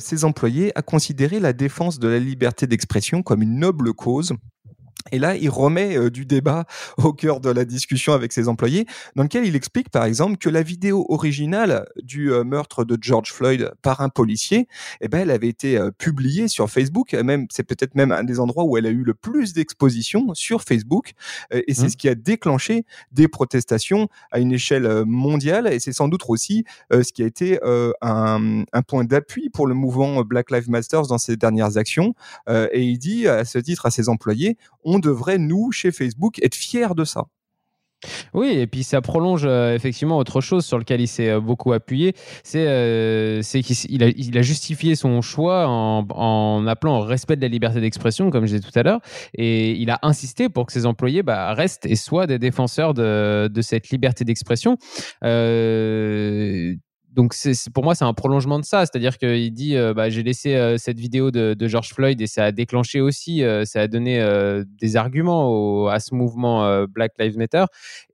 ses 0.00 0.24
employés 0.24 0.72
à 0.76 0.82
considérer 0.82 1.40
la 1.40 1.52
défense 1.52 1.98
de 1.98 2.08
la 2.08 2.18
liberté 2.18 2.66
d'expression 2.66 3.22
comme 3.22 3.42
une 3.42 3.58
noble 3.58 3.92
cause 3.92 4.32
et 5.12 5.18
là, 5.18 5.36
il 5.36 5.48
remet 5.48 5.96
euh, 5.96 6.10
du 6.10 6.26
débat 6.26 6.64
au 6.98 7.12
cœur 7.12 7.40
de 7.40 7.50
la 7.50 7.64
discussion 7.64 8.12
avec 8.12 8.32
ses 8.32 8.48
employés, 8.48 8.86
dans 9.16 9.22
lequel 9.22 9.46
il 9.46 9.56
explique 9.56 9.90
par 9.90 10.04
exemple 10.04 10.36
que 10.36 10.48
la 10.48 10.62
vidéo 10.62 11.06
originale 11.08 11.86
du 12.02 12.32
euh, 12.32 12.44
meurtre 12.44 12.84
de 12.84 12.98
George 13.00 13.32
Floyd 13.32 13.72
par 13.82 14.00
un 14.00 14.08
policier, 14.08 14.68
eh 15.00 15.08
ben, 15.08 15.20
elle 15.20 15.30
avait 15.30 15.48
été 15.48 15.78
euh, 15.78 15.90
publiée 15.90 16.48
sur 16.48 16.70
Facebook. 16.70 17.14
Même, 17.14 17.46
c'est 17.50 17.62
peut-être 17.62 17.94
même 17.94 18.12
un 18.12 18.24
des 18.24 18.40
endroits 18.40 18.64
où 18.64 18.76
elle 18.76 18.86
a 18.86 18.90
eu 18.90 19.02
le 19.02 19.14
plus 19.14 19.52
d'exposition 19.52 20.34
sur 20.34 20.62
Facebook. 20.62 21.12
et 21.50 21.74
c'est 21.74 21.86
mmh. 21.86 21.88
ce 21.90 21.96
qui 21.96 22.08
a 22.08 22.14
déclenché 22.14 22.84
des 23.12 23.28
protestations 23.28 24.08
à 24.30 24.38
une 24.38 24.52
échelle 24.52 25.04
mondiale. 25.04 25.72
Et 25.72 25.80
c'est 25.80 25.92
sans 25.92 26.08
doute 26.08 26.24
aussi 26.28 26.64
ce 26.90 27.12
qui 27.12 27.22
a 27.22 27.26
été 27.26 27.58
un, 28.02 28.64
un, 28.72 28.82
point 28.82 29.04
d'appui 29.04 29.50
pour 29.50 29.66
le 29.66 29.74
mouvement 29.74 30.22
Black 30.22 30.50
Lives 30.50 30.70
Matter 30.70 31.00
dans 31.08 31.18
ses 31.18 31.36
dernières 31.36 31.76
actions. 31.76 32.14
et 32.48 32.82
il 32.82 32.98
dit 32.98 33.26
à 33.26 33.44
ce 33.44 33.58
titre 33.58 33.86
à 33.86 33.90
ses 33.90 34.08
employés, 34.08 34.56
on 34.88 34.98
devrait, 34.98 35.38
nous, 35.38 35.70
chez 35.70 35.92
Facebook, 35.92 36.38
être 36.42 36.54
fiers 36.54 36.94
de 36.96 37.04
ça. 37.04 37.24
Oui, 38.32 38.50
et 38.50 38.66
puis 38.68 38.84
ça 38.84 39.00
prolonge 39.00 39.42
euh, 39.44 39.74
effectivement 39.74 40.18
autre 40.18 40.40
chose 40.40 40.64
sur 40.64 40.78
lequel 40.78 41.00
il 41.00 41.08
s'est 41.08 41.30
euh, 41.30 41.40
beaucoup 41.40 41.72
appuyé, 41.72 42.14
c'est 42.44 42.64
euh, 42.68 43.42
qu'il 43.42 44.38
a, 44.38 44.42
justifié 44.42 44.94
son 44.94 45.20
choix 45.20 45.66
en, 45.66 46.66
appelant 46.68 47.00
au 47.00 47.02
respect 47.02 47.34
de 47.34 47.42
la 47.42 47.48
liberté 47.48 47.80
d'expression, 47.80 48.30
comme 48.30 48.46
je 48.46 48.54
disais 48.54 48.70
tout 48.70 48.78
à 48.78 48.84
l'heure, 48.84 49.00
et 49.34 49.72
il 49.72 49.90
a 49.90 49.98
insisté 50.02 50.48
pour 50.48 50.66
que 50.66 50.72
ses 50.72 50.86
employés 50.86 51.24
bah, 51.24 51.52
restent 51.54 51.86
et 51.86 51.96
soient 51.96 52.28
des 52.28 52.38
défenseurs 52.38 52.94
de 52.94 53.60
cette 53.62 53.88
liberté 53.88 54.24
d'expression. 54.24 54.76
Donc 57.18 57.34
c'est, 57.34 57.52
pour 57.74 57.82
moi, 57.82 57.96
c'est 57.96 58.04
un 58.04 58.14
prolongement 58.14 58.60
de 58.60 58.64
ça. 58.64 58.86
C'est-à-dire 58.86 59.18
qu'il 59.18 59.52
dit 59.52 59.76
euh, 59.76 59.92
bah, 59.92 60.08
j'ai 60.08 60.22
laissé 60.22 60.54
euh, 60.54 60.76
cette 60.78 61.00
vidéo 61.00 61.32
de, 61.32 61.56
George 61.66 61.92
Floyd 61.92 62.20
et 62.20 62.28
ça 62.28 62.44
a 62.44 62.52
déclenché 62.52 63.00
aussi, 63.00 63.42
euh, 63.42 63.64
ça 63.64 63.80
a 63.80 63.88
donné 63.88 64.24
des 64.80 64.96
arguments 64.96 65.88
à 65.88 65.98
ce 65.98 66.14
mouvement 66.14 66.84
Black 66.86 67.14
Lives 67.18 67.36
Matter. 67.36 67.64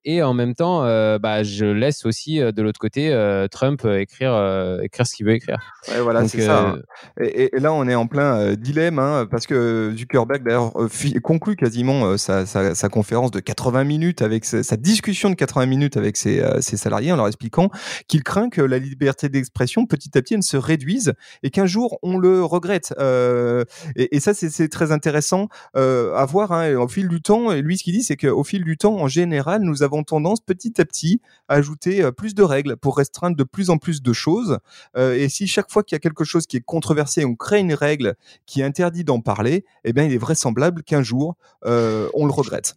Et 0.07 0.23
en 0.23 0.33
même 0.33 0.55
temps, 0.55 0.81
bah, 1.19 1.43
je 1.43 1.67
laisse 1.67 2.07
aussi 2.07 2.39
de 2.39 2.63
l'autre 2.63 2.81
côté 2.81 3.11
Trump 3.51 3.85
écrire, 3.85 4.79
écrire 4.83 5.07
ce 5.07 5.15
qu'il 5.15 5.27
veut 5.27 5.35
écrire. 5.35 5.59
Ouais, 5.89 6.01
voilà, 6.01 6.27
c'est 6.27 6.41
ça. 6.41 6.69
Hein. 6.69 6.79
Et, 7.21 7.51
là, 7.55 7.73
on 7.73 7.87
est 7.89 7.95
en 7.95 8.07
plein 8.07 8.55
dilemme 8.55 8.99
hein, 8.99 9.27
parce 9.31 9.47
que 9.47 9.93
Zuckerberg, 9.97 10.43
d'ailleurs, 10.43 10.73
conclut 11.23 11.57
quasiment 11.57 12.17
sa, 12.17 12.47
sa, 12.47 12.89
conférence 12.89 13.31
de 13.31 13.41
80 13.41 13.85
minutes 13.85 14.23
avec 14.23 14.45
sa, 14.45 14.77
discussion 14.77 15.31
de 15.31 15.35
80 15.35 15.67
minutes 15.67 15.97
avec 15.97 16.17
ses, 16.17 16.43
ses 16.61 16.77
salariés 16.77 17.13
en 17.13 17.17
leur 17.17 17.27
expliquant 17.27 17.71
qu'il 18.09 18.23
craint 18.23 18.51
que 18.51 18.61
la 18.61 18.79
liberté 18.95 19.29
d'expression 19.29 19.87
petit 19.87 20.17
à 20.17 20.23
petit 20.23 20.37
ne 20.37 20.43
se 20.43 20.57
réduise 20.57 21.15
et 21.43 21.51
qu'un 21.51 21.67
jour 21.67 21.99
on 22.03 22.17
le 22.17 22.45
regrette. 22.45 22.95
Euh, 22.99 23.65
et, 23.97 24.21
ça 24.21 24.35
c'est 24.35 24.69
très 24.69 24.93
intéressant 24.93 25.49
euh, 25.77 26.15
à 26.15 26.25
voir 26.25 26.53
hein, 26.53 26.75
au 26.77 26.89
fil 26.89 27.09
du 27.09 27.21
temps. 27.21 27.53
Et 27.53 27.63
lui 27.63 27.79
ce 27.79 27.85
qu'il 27.85 27.95
dit 27.95 28.03
c'est 28.03 28.17
qu'au 28.17 28.45
fil 28.45 28.65
du 28.65 28.77
temps 28.77 28.97
en 28.97 29.09
général 29.09 29.63
nous 29.63 29.83
avons 29.83 30.03
tendance 30.03 30.41
petit 30.41 30.81
à 30.81 30.85
petit 30.85 31.21
à 31.49 31.55
ajouter 31.55 32.03
euh, 32.03 32.13
plus 32.13 32.35
de 32.35 32.43
règles 32.43 32.77
pour 32.77 32.97
restreindre 32.97 33.37
de 33.37 33.45
plus 33.45 33.71
en 33.71 33.79
plus 33.79 34.03
de 34.03 34.13
choses. 34.13 34.59
et 34.97 35.29
si 35.29 35.47
chaque 35.47 35.71
fois 35.71 35.83
qu'il 35.83 35.97
y 35.97 35.99
a 35.99 36.01
quelque 36.01 36.25
chose 36.25 36.47
qui 36.47 36.57
est 36.57 36.65
controversé, 36.65 37.25
on 37.25 37.35
crée 37.35 37.61
une 37.61 37.75
règle 37.75 38.15
qui 38.47 38.63
interdit 38.63 39.05
d'en 39.05 39.21
parler, 39.21 39.65
eh 39.85 39.93
bien 39.93 40.05
il 40.05 40.13
est 40.13 40.19
vraisemblable 40.19 40.83
qu'un 40.83 41.03
jour 41.03 41.37
on 41.65 42.27
le 42.27 42.33
regrette. 42.33 42.77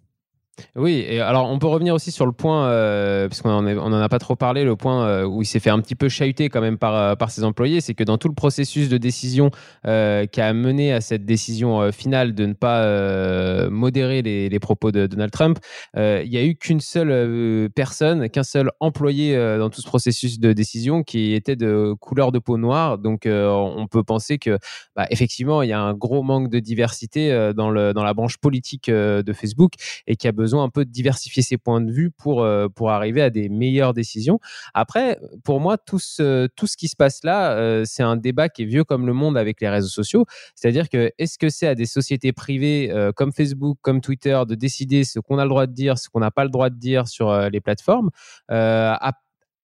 Oui, 0.76 1.06
et 1.08 1.20
alors 1.20 1.50
on 1.50 1.60
peut 1.60 1.68
revenir 1.68 1.94
aussi 1.94 2.12
sur 2.12 2.26
le 2.26 2.32
point, 2.32 2.68
euh, 2.68 3.28
puisqu'on 3.28 3.62
n'en 3.62 3.78
en 3.78 3.94
a 3.94 4.10
pas 4.10 4.20
trop 4.20 4.36
parlé, 4.36 4.64
le 4.64 4.76
point 4.76 5.08
euh, 5.08 5.26
où 5.26 5.42
il 5.42 5.46
s'est 5.46 5.60
fait 5.60 5.70
un 5.70 5.80
petit 5.80 5.96
peu 5.96 6.10
chahuter 6.10 6.50
quand 6.50 6.62
même 6.62 6.78
par, 6.78 6.96
euh, 6.96 7.28
ses 7.30 7.44
employés, 7.44 7.82
c'est 7.82 7.94
que 7.94 8.04
dans 8.04 8.18
tout 8.18 8.28
le 8.28 8.34
processus 8.34 8.90
de 8.90 8.98
décision 8.98 9.52
qui 9.84 10.42
a 10.42 10.54
mené 10.54 10.94
à 10.94 11.02
cette 11.02 11.26
décision 11.26 11.92
finale 11.92 12.34
de 12.34 12.46
ne 12.46 12.54
pas 12.54 13.70
modérer 13.70 14.22
les, 14.22 14.60
propos 14.60 14.92
de 14.92 15.08
Donald 15.08 15.32
Trump, 15.32 15.60
il 15.96 16.30
n'y 16.30 16.38
a 16.38 16.44
eu 16.44 16.56
qu'une 16.56 16.80
seule 16.80 17.70
personne, 17.72 18.30
qu'un 18.30 18.44
seul 18.44 18.72
employé 18.80 19.36
dans 19.58 19.70
tout 19.70 19.82
ce 19.82 19.88
processus 19.88 20.40
de 20.40 20.54
décision 20.54 21.04
qui 21.04 21.34
était 21.34 21.56
de 21.56 21.94
couleur 22.00 22.32
de 22.32 22.40
peau 22.40 22.58
noire. 22.58 22.98
Donc 22.98 23.28
on 23.28 23.88
peut 23.90 24.04
penser 24.04 24.38
que 24.38 24.58
bah, 24.96 25.06
effectivement 25.10 25.62
il 25.62 25.70
y 25.70 25.74
a 25.74 25.82
un 25.82 25.94
gros 25.94 26.24
manque 26.24 26.50
de 26.50 26.60
diversité 26.60 27.52
dans, 27.56 27.72
dans 27.94 28.04
la 28.04 28.14
branche 28.14 28.38
politique 28.38 28.90
de 28.90 29.34
Facebook 29.34 29.74
et 30.08 30.16
qui 30.16 30.28
a 30.28 30.32
besoin 30.32 30.47
besoin 30.48 30.63
un 30.63 30.70
peu 30.70 30.86
de 30.86 30.92
diversifier 30.92 31.44
ses 31.44 31.58
points 31.58 31.82
de 31.82 31.92
vue 31.92 32.10
pour, 32.10 32.42
euh, 32.42 32.70
pour 32.70 32.92
arriver 32.92 33.22
à 33.22 33.30
des 33.30 33.50
meilleures 33.50 33.94
décisions. 33.94 34.39
Après, 34.74 35.20
pour 35.44 35.60
moi, 35.60 35.77
tout 35.77 36.00
ce, 36.00 36.48
tout 36.56 36.68
ce 36.68 36.77
qui 36.77 36.88
se 36.88 36.96
passe 36.96 37.24
là, 37.24 37.51
euh, 37.51 37.84
c'est 37.86 38.04
un 38.04 38.16
débat 38.16 38.48
qui 38.48 38.63
est 38.63 38.66
vieux 38.66 38.86
comme 38.86 39.06
le 39.06 39.13
monde 39.13 39.38
avec 39.38 39.60
les 39.60 39.68
réseaux 39.68 39.89
sociaux. 39.89 40.25
C'est-à-dire 40.56 40.88
que 40.89 41.12
est-ce 41.18 41.38
que 41.38 41.50
c'est 41.50 41.68
à 41.68 41.75
des 41.75 41.86
sociétés 41.86 42.32
privées 42.32 42.89
euh, 42.92 43.12
comme 43.12 43.34
Facebook, 43.34 43.77
comme 43.82 44.00
Twitter, 44.00 44.42
de 44.48 44.56
décider 44.56 45.04
ce 45.04 45.20
qu'on 45.20 45.38
a 45.38 45.44
le 45.44 45.50
droit 45.50 45.68
de 45.68 45.74
dire, 45.74 45.98
ce 45.98 46.10
qu'on 46.10 46.22
n'a 46.22 46.32
pas 46.32 46.46
le 46.46 46.50
droit 46.50 46.70
de 46.70 46.80
dire 46.80 47.08
sur 47.08 47.50
les 47.50 47.60
plateformes? 47.60 48.10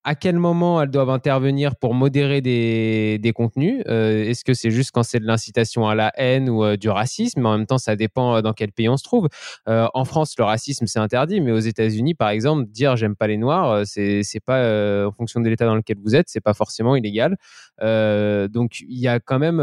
À 0.03 0.15
quel 0.15 0.37
moment 0.37 0.81
elles 0.81 0.89
doivent 0.89 1.09
intervenir 1.09 1.75
pour 1.75 1.93
modérer 1.93 2.41
des, 2.41 3.19
des 3.19 3.33
contenus? 3.33 3.83
Euh, 3.87 4.23
Est-ce 4.25 4.43
que 4.43 4.53
c'est 4.53 4.71
juste 4.71 4.91
quand 4.91 5.03
c'est 5.03 5.19
de 5.19 5.25
l'incitation 5.25 5.87
à 5.87 5.95
la 5.95 6.11
haine 6.17 6.49
ou 6.49 6.63
euh, 6.63 6.75
du 6.77 6.89
racisme? 6.89 7.45
En 7.45 7.57
même 7.57 7.65
temps, 7.65 7.77
ça 7.77 7.95
dépend 7.95 8.35
euh, 8.35 8.41
dans 8.41 8.53
quel 8.53 8.71
pays 8.71 8.89
on 8.89 8.97
se 8.97 9.03
trouve. 9.03 9.29
en 9.67 10.05
France, 10.05 10.35
le 10.37 10.43
racisme 10.43 10.87
c'est 10.87 10.99
interdit, 10.99 11.41
mais 11.41 11.51
aux 11.51 11.59
États-Unis, 11.59 12.15
par 12.15 12.29
exemple, 12.29 12.69
dire 12.69 12.95
j'aime 12.97 13.15
pas 13.15 13.27
les 13.27 13.37
noirs, 13.37 13.85
c'est 13.85 14.23
c'est 14.23 14.39
pas 14.39 15.05
en 15.07 15.11
fonction 15.11 15.39
de 15.39 15.49
l'état 15.49 15.65
dans 15.65 15.75
lequel 15.75 15.97
vous 16.03 16.15
êtes, 16.15 16.29
c'est 16.29 16.41
pas 16.41 16.53
forcément 16.53 16.95
illégal. 16.95 17.37
donc 17.79 18.81
il 18.81 18.99
y 18.99 19.07
a 19.07 19.19
quand 19.19 19.39
même 19.39 19.61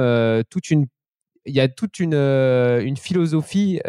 toute 0.50 0.70
une 0.70 0.86
il 1.46 1.54
y 1.54 1.60
a 1.60 1.68
toute 1.68 1.98
une, 2.00 2.14
une 2.14 2.96
philosophie 2.96 3.80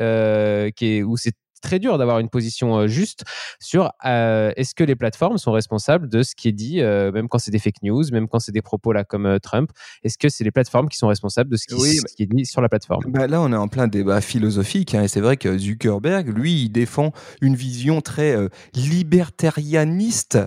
qui 0.76 0.86
est 0.86 1.04
où 1.04 1.18
c'est 1.18 1.36
très 1.62 1.80
dur 1.80 1.98
d'avoir 1.98 2.20
une 2.20 2.30
position 2.30 2.80
euh, 2.80 2.88
juste 2.88 3.24
sur 3.60 3.94
euh, 4.06 4.52
est-ce 4.58 4.76
que 4.76 4.84
les 4.84 4.96
plateformes 4.96 5.38
sont 5.38 5.52
responsables 5.52 6.10
de 6.10 6.24
ce 6.24 6.36
qui 6.36 6.50
est 6.50 6.54
dit, 6.54 6.82
euh, 6.82 7.12
même 7.12 7.30
quand 7.30 7.38
c'est 7.38 7.52
des 7.52 7.60
fake 7.60 7.84
news, 7.84 8.04
même 8.12 8.28
quand 8.28 8.40
c'est 8.40 8.52
des 8.52 8.62
propos 8.62 8.92
là 8.92 9.04
comme 9.04 9.40
Trump. 9.42 9.72
Est-ce 10.04 10.18
que 10.18 10.28
c'est 10.28 10.44
les 10.44 10.52
plateformes 10.52 10.90
qui 10.90 10.98
sont 10.98 11.08
responsables 11.08 11.50
de 11.50 11.56
ce 11.56 11.68
qui, 11.68 12.24
est 12.24 12.26
dit 12.26 12.46
sur 12.46 12.62
la 12.62 12.70
plateforme? 12.70 13.04
bah 13.08 13.28
Là, 13.28 13.42
on 13.42 13.54
est 13.54 13.56
en 13.58 13.68
plein 13.68 13.88
débat 13.88 14.20
philosophique. 14.22 14.96
Hein, 14.96 15.04
et 15.04 15.08
c'est 15.08 15.22
vrai 15.22 15.38
que 15.38 15.58
Zuckerberg, 15.58 16.28
lui, 16.36 16.64
il 16.64 16.70
défend 16.70 17.14
une 17.42 17.56
vision 17.56 18.02
très 18.02 18.36
libertarianiste 18.74 20.40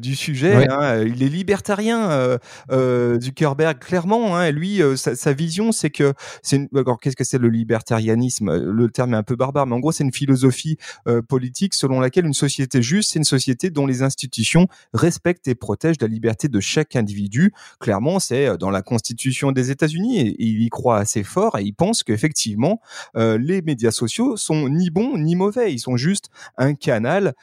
du 0.00 0.16
sujet. 0.16 0.68
Hein. 0.68 1.04
il 1.04 1.22
est 1.22 1.28
libertarien, 1.28 2.38
Zuckerberg, 2.70 3.78
clairement. 3.78 4.36
Hein, 4.36 4.50
lui, 4.50 4.82
sa, 4.96 5.32
vision, 5.32 5.72
c'est 5.72 5.90
que 5.90 6.12
c'est. 6.42 6.68
Alors, 6.74 6.98
qu'est-ce 7.00 7.16
que 7.16 7.24
c'est 7.24 7.38
le 7.38 7.48
libertarianisme? 7.48 8.56
Le 8.56 8.88
terme 8.88 9.14
est 9.14 9.18
un 9.18 9.22
peu 9.22 9.36
barbare, 9.36 9.66
mais 9.66 9.74
en 9.74 9.80
gros, 9.80 9.92
c'est 9.92 10.04
une 10.04 10.12
philosophie 10.12 10.39
philosophie 10.40 10.78
euh, 11.06 11.22
politique 11.22 11.74
selon 11.74 12.00
laquelle 12.00 12.26
une 12.26 12.34
société 12.34 12.82
juste, 12.82 13.12
c'est 13.12 13.18
une 13.18 13.24
société 13.24 13.70
dont 13.70 13.86
les 13.86 14.02
institutions 14.02 14.66
respectent 14.94 15.48
et 15.48 15.54
protègent 15.54 16.00
la 16.00 16.08
liberté 16.08 16.48
de 16.48 16.60
chaque 16.60 16.96
individu. 16.96 17.52
Clairement, 17.78 18.18
c'est 18.20 18.46
euh, 18.46 18.56
dans 18.56 18.70
la 18.70 18.82
Constitution 18.82 19.52
des 19.52 19.70
États-Unis 19.70 20.20
et, 20.20 20.36
il 20.38 20.62
y 20.62 20.68
croit 20.68 20.98
assez 20.98 21.22
fort 21.22 21.58
et 21.58 21.62
il 21.62 21.72
pense 21.72 22.02
qu'effectivement, 22.02 22.80
euh, 23.16 23.38
les 23.38 23.60
médias 23.62 23.90
sociaux 23.90 24.36
sont 24.36 24.68
ni 24.68 24.90
bons 24.90 25.18
ni 25.18 25.36
mauvais, 25.36 25.72
ils 25.72 25.78
sont 25.78 25.96
juste 25.96 26.30
un 26.56 26.74
canal 26.74 27.34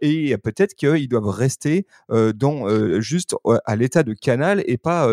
et 0.00 0.36
peut-être 0.38 0.74
qu'ils 0.74 1.08
doivent 1.08 1.28
rester 1.28 1.86
dans 2.10 3.00
juste 3.00 3.34
à 3.64 3.76
l'état 3.76 4.02
de 4.02 4.12
canal 4.12 4.62
et 4.66 4.76
pas 4.76 5.08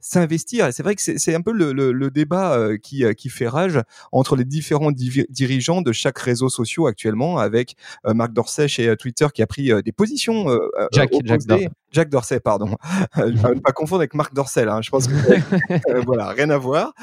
s'investir. 0.00 0.72
C'est 0.72 0.82
vrai 0.82 0.94
que 0.94 1.02
c'est 1.02 1.34
un 1.34 1.40
peu 1.40 1.52
le, 1.52 2.10
débat 2.10 2.76
qui 2.78 3.28
fait 3.28 3.48
rage 3.48 3.80
entre 4.10 4.36
les 4.36 4.44
différents 4.44 4.92
dirigeants 4.92 5.82
de 5.82 5.92
chaque 5.92 6.18
réseau 6.18 6.48
social 6.48 6.81
actuellement 6.86 7.38
avec 7.38 7.76
euh, 8.06 8.14
Marc 8.14 8.32
Dorsey 8.32 8.68
chez 8.68 8.88
euh, 8.88 8.96
Twitter 8.96 9.26
qui 9.32 9.42
a 9.42 9.46
pris 9.46 9.72
euh, 9.72 9.82
des 9.82 9.92
positions 9.92 10.46
Jack, 10.92 11.10
Jack 11.24 11.40
Dorsey. 11.46 11.68
Jack 11.90 12.08
Dorsey, 12.08 12.40
pardon. 12.40 12.76
ne 13.16 13.60
pas 13.60 13.72
confondre 13.72 14.00
avec 14.00 14.14
Marc 14.14 14.32
Dorsey, 14.32 14.64
là. 14.64 14.76
Hein. 14.76 14.82
Je 14.82 14.90
pense 14.90 15.06
que 15.06 15.12
voilà, 16.06 16.28
rien 16.28 16.48
à 16.48 16.56
voir. 16.56 16.94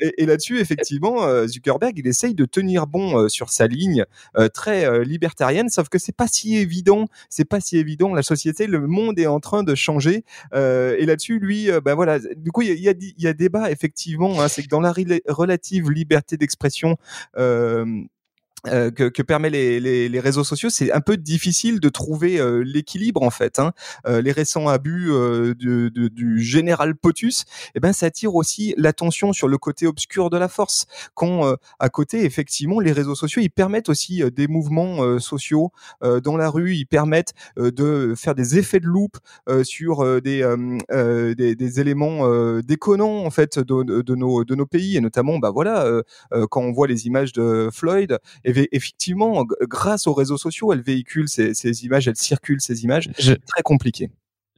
et, 0.00 0.24
là-dessus, 0.24 0.58
effectivement, 0.58 1.46
Zuckerberg, 1.46 1.92
il 1.98 2.06
essaye 2.06 2.34
de 2.34 2.46
tenir 2.46 2.86
bon 2.86 3.28
sur 3.28 3.50
sa 3.50 3.66
ligne 3.66 4.06
très 4.54 5.04
libertarienne, 5.04 5.68
sauf 5.68 5.90
que 5.90 5.98
c'est 5.98 6.16
pas 6.16 6.28
si 6.28 6.56
évident. 6.56 7.08
C'est 7.28 7.44
pas 7.44 7.60
si 7.60 7.76
évident. 7.76 8.14
La 8.14 8.22
société, 8.22 8.66
le 8.66 8.86
monde 8.86 9.18
est 9.18 9.26
en 9.26 9.38
train 9.38 9.64
de 9.64 9.74
changer. 9.74 10.24
et 10.54 11.04
là-dessus, 11.04 11.38
lui, 11.38 11.68
ben 11.84 11.94
voilà. 11.94 12.18
Du 12.18 12.52
coup, 12.52 12.62
il 12.62 12.80
y 12.80 12.88
a, 12.88 12.94
y 12.98 13.26
a, 13.26 13.32
débat 13.34 13.70
effectivement. 13.70 14.40
Hein, 14.40 14.48
c'est 14.48 14.62
que 14.62 14.68
dans 14.68 14.80
la 14.80 14.94
relative 15.28 15.90
liberté 15.90 16.38
d'expression. 16.38 16.96
Euh, 17.36 18.02
que, 18.64 19.08
que, 19.08 19.22
permet 19.22 19.50
les, 19.50 19.80
les, 19.80 20.08
les, 20.08 20.20
réseaux 20.20 20.44
sociaux, 20.44 20.70
c'est 20.70 20.92
un 20.92 21.00
peu 21.00 21.16
difficile 21.16 21.80
de 21.80 21.88
trouver 21.88 22.38
euh, 22.38 22.62
l'équilibre 22.62 23.22
en 23.22 23.30
fait. 23.30 23.58
Hein. 23.58 23.72
Euh, 24.06 24.20
les 24.20 24.32
récents 24.32 24.68
abus 24.68 25.10
du, 25.56 25.90
du, 25.90 26.42
général 26.42 26.94
POTUS, 26.94 27.44
eh 27.74 27.80
ben 27.80 27.92
ça 27.92 28.06
attire 28.06 28.34
aussi 28.34 28.74
l'attention 28.76 29.32
sur 29.32 29.48
le 29.48 29.56
côté 29.58 29.86
obscur 29.86 30.30
de 30.30 30.36
la 30.36 30.48
force. 30.48 30.86
Quand 31.14 31.54
à 31.78 31.88
côté, 31.88 32.24
effectivement, 32.24 32.80
les 32.80 32.92
réseaux 32.92 33.14
sociaux, 33.14 33.40
ils 33.42 33.50
permettent 33.50 33.88
aussi 33.88 34.22
des 34.30 34.48
mouvements 34.48 35.18
sociaux 35.18 35.72
dans 36.02 36.36
la 36.36 36.50
rue, 36.50 36.74
ils 36.74 36.86
permettent 36.86 37.34
de 37.56 38.14
faire 38.16 38.34
des 38.34 38.58
effets 38.58 38.80
de 38.80 38.86
loupe 38.86 39.18
sur 39.62 40.20
des, 40.20 40.42
des, 41.36 41.54
des, 41.54 41.80
éléments 41.80 42.60
déconnants 42.60 43.24
en 43.24 43.30
fait 43.30 43.58
de, 43.58 44.02
de, 44.02 44.14
nos 44.14 44.44
de 44.44 44.54
nos 44.54 44.66
pays 44.66 44.96
et 44.96 45.00
notamment, 45.00 45.38
bah 45.38 45.50
voilà, 45.50 46.02
quand 46.50 46.62
on 46.62 46.72
voit 46.72 46.86
les 46.86 47.06
images 47.06 47.32
de 47.32 47.70
Floyd 47.72 48.18
effectivement, 48.72 49.44
grâce 49.62 50.06
aux 50.06 50.14
réseaux 50.14 50.38
sociaux, 50.38 50.72
elle 50.72 50.82
véhicule 50.82 51.28
ces, 51.28 51.84
images, 51.84 52.08
elle 52.08 52.16
circule 52.16 52.60
ces 52.60 52.84
images. 52.84 53.10
C'est 53.18 53.44
très 53.44 53.62
compliqué. 53.62 54.10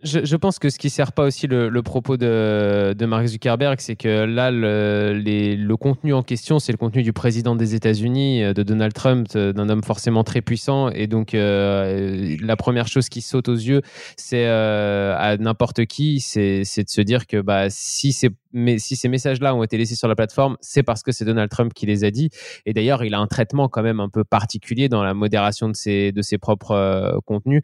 Je, 0.03 0.35
pense 0.35 0.59
que 0.59 0.69
ce 0.69 0.79
qui 0.79 0.91
sert 0.91 1.13
pas 1.13 1.23
aussi 1.23 1.47
le, 1.47 1.71
propos 1.81 2.17
de, 2.17 2.93
de, 2.93 3.07
Mark 3.07 3.25
Zuckerberg, 3.27 3.79
c'est 3.79 3.95
que 3.95 4.25
là, 4.25 4.51
le, 4.51 5.13
le, 5.15 5.77
contenu 5.77 6.13
en 6.13 6.25
question, 6.25 6.59
c'est 6.59 6.73
le 6.73 6.77
contenu 6.79 7.05
du 7.05 7.13
président 7.13 7.55
des 7.55 7.77
États-Unis, 7.77 8.43
euh, 8.43 8.53
de 8.53 8.65
Donald 8.65 8.93
Trump, 8.95 9.29
euh, 9.37 9.53
d'un 9.53 9.69
homme 9.69 9.85
forcément 9.85 10.25
très 10.25 10.41
puissant. 10.41 10.91
Et 10.91 11.07
donc, 11.07 11.35
euh, 11.35 12.37
la 12.41 12.57
première 12.57 12.89
chose 12.89 13.09
qui 13.09 13.21
saute 13.21 13.49
aux 13.49 13.55
yeux, 13.55 13.83
c'est 14.17 14.47
à 14.47 15.37
n'importe 15.39 15.87
qui, 15.87 16.19
c'est 16.19 16.63
de 16.63 16.89
se 16.89 17.01
dire 17.01 17.29
que 17.29 17.41
bah, 17.41 17.71
si 17.71 18.13
c'est 18.13 18.33
mais 18.53 18.79
si 18.79 18.97
ces 18.97 19.09
messages-là 19.09 19.55
ont 19.55 19.63
été 19.63 19.79
laissés 19.79 19.97
sur 19.97 20.09
la 20.09 20.15
plateforme, 20.15 20.57
c'est 20.61 20.83
parce 20.83 21.03
que 21.03 21.13
c'est 21.13 21.25
Donald 21.25 21.51
Trump 21.51 21.73
qui 21.75 21.87
les 21.87 22.05
a 22.05 22.11
dit. 22.11 22.31
Et 22.67 22.73
d'ailleurs, 22.73 23.05
il 23.05 23.15
a 23.15 23.19
un 23.19 23.27
traitement 23.27 23.69
quand 23.69 23.83
même 23.83 24.01
un 24.01 24.09
peu 24.09 24.25
particulier 24.25 24.89
dans 24.89 25.03
la 25.03 25.15
modération 25.15 25.69
de 25.69 25.75
ses, 25.75 26.13
de 26.13 26.23
ses 26.23 26.39
propres 26.39 26.73
euh, 26.73 27.19
contenus. 27.25 27.63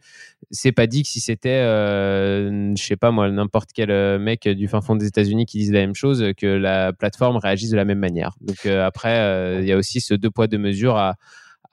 C'est 0.51 0.71
pas 0.71 0.87
dit 0.87 1.03
que 1.03 1.09
si 1.09 1.19
c'était, 1.19 1.49
euh, 1.49 2.73
je 2.75 2.83
sais 2.83 2.97
pas 2.97 3.11
moi, 3.11 3.29
n'importe 3.29 3.69
quel 3.73 3.91
euh, 3.91 4.19
mec 4.19 4.47
du 4.47 4.67
fin 4.67 4.81
fond 4.81 4.95
des 4.95 5.05
États-Unis 5.05 5.45
qui 5.45 5.59
dise 5.59 5.71
la 5.71 5.81
même 5.81 5.95
chose, 5.95 6.25
que 6.37 6.47
la 6.47 6.93
plateforme 6.93 7.37
réagisse 7.37 7.69
de 7.69 7.77
la 7.77 7.85
même 7.85 7.99
manière. 7.99 8.35
Donc 8.41 8.65
après, 8.65 9.59
il 9.61 9.67
y 9.67 9.71
a 9.71 9.77
aussi 9.77 10.01
ce 10.01 10.13
deux 10.13 10.29
poids 10.29 10.47
deux 10.47 10.57
mesures 10.57 10.97
à 10.97 11.15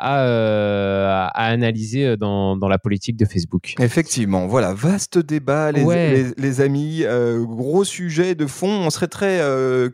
euh, 0.02 1.08
à, 1.08 1.28
à, 1.28 1.46
analyser 1.46 2.04
euh, 2.04 2.16
dans, 2.18 2.54
dans, 2.54 2.68
la 2.68 2.76
politique 2.76 3.16
de 3.16 3.24
Facebook. 3.24 3.76
Effectivement, 3.80 4.46
voilà, 4.46 4.74
vaste 4.74 5.16
débat, 5.16 5.72
les, 5.72 6.34
les, 6.36 6.60
amis, 6.60 7.00
euh, 7.04 7.42
gros 7.46 7.82
sujet 7.82 8.34
de 8.34 8.44
fond. 8.44 8.68
On 8.68 8.90
serait 8.90 9.08
très 9.08 9.40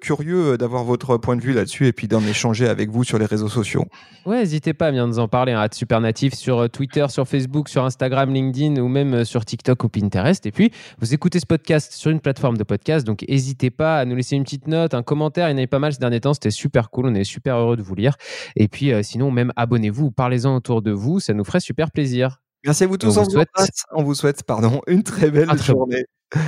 curieux 0.01 0.59
d'avoir 0.59 0.83
votre 0.83 1.19
point 1.19 1.37
de 1.37 1.41
vue 1.41 1.53
là-dessus 1.53 1.87
et 1.87 1.93
puis 1.93 2.09
d'en 2.09 2.21
échanger 2.23 2.69
avec 2.69 2.91
vous 2.91 3.05
sur 3.05 3.17
les 3.17 3.27
réseaux 3.27 3.49
sociaux. 3.49 3.85
Ouais, 4.27 4.39
n'hésitez 4.39 4.75
pas 4.75 4.89
à 4.89 4.91
bien 4.91 5.07
nous 5.07 5.21
en 5.21 5.29
parler, 5.29 5.53
hein, 5.53 5.69
super 5.73 6.01
natif 6.01 6.35
sur 6.35 6.69
Twitter, 6.69 7.07
sur 7.09 7.29
Facebook, 7.29 7.69
sur 7.69 7.85
Instagram, 7.85 8.35
LinkedIn 8.35 8.81
ou 8.81 8.89
même 8.89 9.25
sur 9.25 9.45
TikTok 9.45 9.85
ou 9.85 9.89
Pinterest. 9.89 10.45
Et 10.47 10.51
puis, 10.51 10.73
vous 11.01 11.15
écoutez 11.15 11.39
ce 11.39 11.47
podcast 11.47 11.93
sur 11.93 12.11
une 12.11 12.21
plateforme 12.21 12.57
de 12.57 12.65
podcast, 12.65 13.07
donc 13.07 13.25
n'hésitez 13.29 13.71
pas 13.71 14.01
à 14.01 14.05
nous 14.05 14.17
laisser 14.17 14.35
une 14.35 14.43
petite 14.43 14.67
note, 14.67 14.95
un 14.95 15.05
commentaire. 15.05 15.49
Il 15.49 15.53
y 15.53 15.55
en 15.55 15.59
avait 15.59 15.69
pas 15.69 15.79
mal 15.79 15.93
ces 15.93 16.01
derniers 16.01 16.21
temps, 16.21 16.35
c'était 16.35 16.51
super 16.51 16.91
cool, 16.91 17.07
on 17.07 17.15
est 17.15 17.23
super 17.23 17.57
heureux 17.57 17.77
de 17.77 17.83
vous 17.83 17.95
lire. 17.95 18.17
Et 18.57 18.67
puis, 18.67 18.93
sinon, 19.03 19.31
même 19.31 19.53
abonnez-vous 19.55 19.92
vous, 19.93 20.11
parlez-en 20.11 20.57
autour 20.57 20.83
de 20.83 20.91
vous, 20.91 21.21
ça 21.21 21.35
nous 21.35 21.45
ferait 21.45 21.61
super 21.61 21.91
plaisir. 21.91 22.43
Merci 22.65 22.85
à 22.85 22.87
vous 22.87 22.97
tous. 22.97 23.17
On, 23.17 23.23
vous, 23.23 23.31
souhaite... 23.31 23.49
on 23.93 24.03
vous 24.03 24.15
souhaite 24.15 24.43
pardon, 24.45 24.81
une 24.87 25.03
très 25.03 25.31
belle 25.31 25.57
journée. 25.59 26.05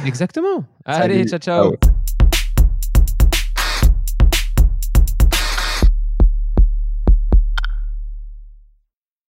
Exactement. 0.07 0.65
Allez, 0.85 1.25
ciao. 1.27 1.39
ciao. 1.39 1.75